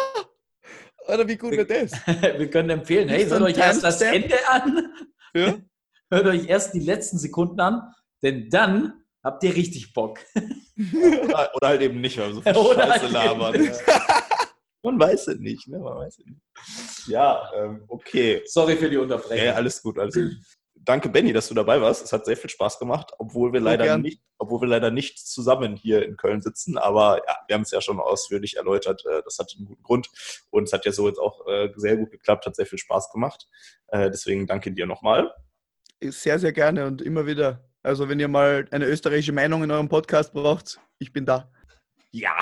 [1.07, 1.93] Alter, wie gut wird das?
[2.07, 4.01] Wir können empfehlen, hey, hört euch erst das?
[4.01, 4.93] Ende an.
[5.35, 5.55] Ja?
[6.11, 7.91] Hört euch erst die letzten Sekunden an,
[8.23, 10.19] denn dann habt ihr richtig Bock.
[10.93, 13.71] Oder, oder halt eben nicht, weil wir so viel Oder Scheiße halt labern.
[14.83, 15.79] Man weiß es nicht, ne?
[15.79, 17.09] Man weiß es nicht.
[17.09, 18.43] Ja, ähm, okay.
[18.47, 19.47] Sorry für die Unterbrechung.
[19.47, 20.33] ja, alles gut, alles gut.
[20.85, 22.05] Danke, Benny, dass du dabei warst.
[22.05, 24.03] Es hat sehr viel Spaß gemacht, obwohl wir leider gern.
[24.03, 26.77] nicht, obwohl wir leider nicht zusammen hier in Köln sitzen.
[26.77, 29.05] Aber ja, wir haben es ja schon ausführlich erläutert.
[29.07, 30.09] Äh, Das hat einen guten Grund
[30.51, 33.11] und es hat ja so jetzt auch äh, sehr gut geklappt, hat sehr viel Spaß
[33.13, 33.49] gemacht.
[33.89, 35.33] Äh, Deswegen danke dir nochmal.
[36.03, 37.65] Sehr, sehr gerne und immer wieder.
[37.85, 41.53] Also, wenn ihr mal eine österreichische Meinung in eurem Podcast braucht, ich bin da.
[42.11, 42.37] Ja,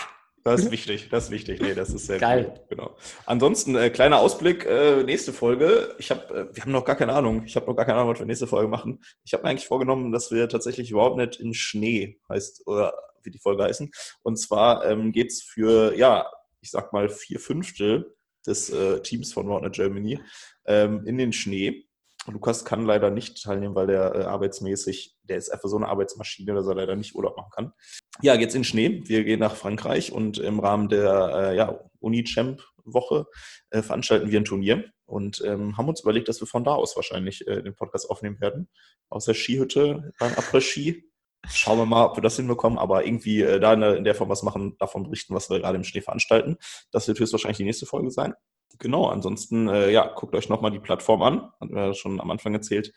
[0.44, 1.60] das ist wichtig, das ist wichtig.
[1.60, 2.52] Nee, das ist sehr Geil.
[2.54, 2.64] Cool.
[2.70, 2.96] Genau.
[3.26, 5.94] Ansonsten, äh, kleiner Ausblick, äh, nächste Folge.
[5.98, 7.44] Ich habe, äh, wir haben noch gar keine Ahnung.
[7.44, 9.02] Ich habe noch gar keine Ahnung, was wir nächste Folge machen.
[9.24, 13.30] Ich habe mir eigentlich vorgenommen, dass wir tatsächlich überhaupt nicht in Schnee heißt, oder wie
[13.30, 13.90] die Folge heißen.
[14.22, 16.30] Und zwar ähm, geht's für, ja,
[16.60, 18.14] ich sag mal, vier Fünftel
[18.46, 20.20] des äh, Teams von Roundnet Germany
[20.66, 21.86] ähm, in den Schnee.
[22.26, 26.54] Lukas kann leider nicht teilnehmen, weil der äh, arbeitsmäßig, der ist einfach so eine Arbeitsmaschine,
[26.54, 27.72] dass er leider nicht Urlaub machen kann.
[28.20, 29.02] Ja, geht's in Schnee.
[29.06, 33.26] Wir gehen nach Frankreich und im Rahmen der äh, ja, Uni-Champ-Woche
[33.70, 36.94] äh, veranstalten wir ein Turnier und ähm, haben uns überlegt, dass wir von da aus
[36.94, 38.68] wahrscheinlich äh, den Podcast aufnehmen werden.
[39.08, 41.04] Aus der Skihütte beim Après-Ski.
[41.48, 44.14] Schauen wir mal, ob wir das hinbekommen, aber irgendwie äh, da in der, in der
[44.14, 46.58] Form was machen, davon berichten, was wir gerade im Schnee veranstalten.
[46.92, 48.34] Das wird höchstwahrscheinlich die nächste Folge sein.
[48.78, 51.52] Genau, ansonsten, äh, ja, guckt euch nochmal die Plattform an.
[51.60, 52.92] Hatten wir ja schon am Anfang erzählt.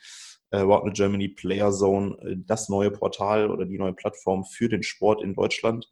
[0.52, 4.84] Äh, Roundnet Germany Player Zone, äh, das neue Portal oder die neue Plattform für den
[4.84, 5.90] Sport in Deutschland.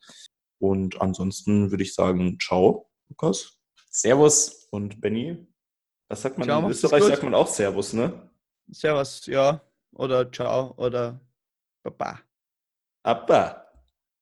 [0.60, 3.58] Und ansonsten würde ich sagen, ciao, Lukas.
[3.90, 4.68] Servus.
[4.70, 5.46] Und Benny,
[6.08, 7.04] was sagt man Ciao, in Österreich?
[7.04, 8.30] Sagt man auch Servus, ne?
[8.70, 9.62] Servus, ja.
[9.94, 11.20] Oder ciao oder
[11.84, 12.20] Baba.
[13.04, 13.66] Abba.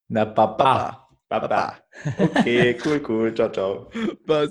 [0.08, 1.10] Na, Baba.
[1.28, 1.78] Baba.
[2.18, 3.34] Okay, cool, cool.
[3.36, 3.90] Ciao, ciao.
[4.26, 4.48] Was?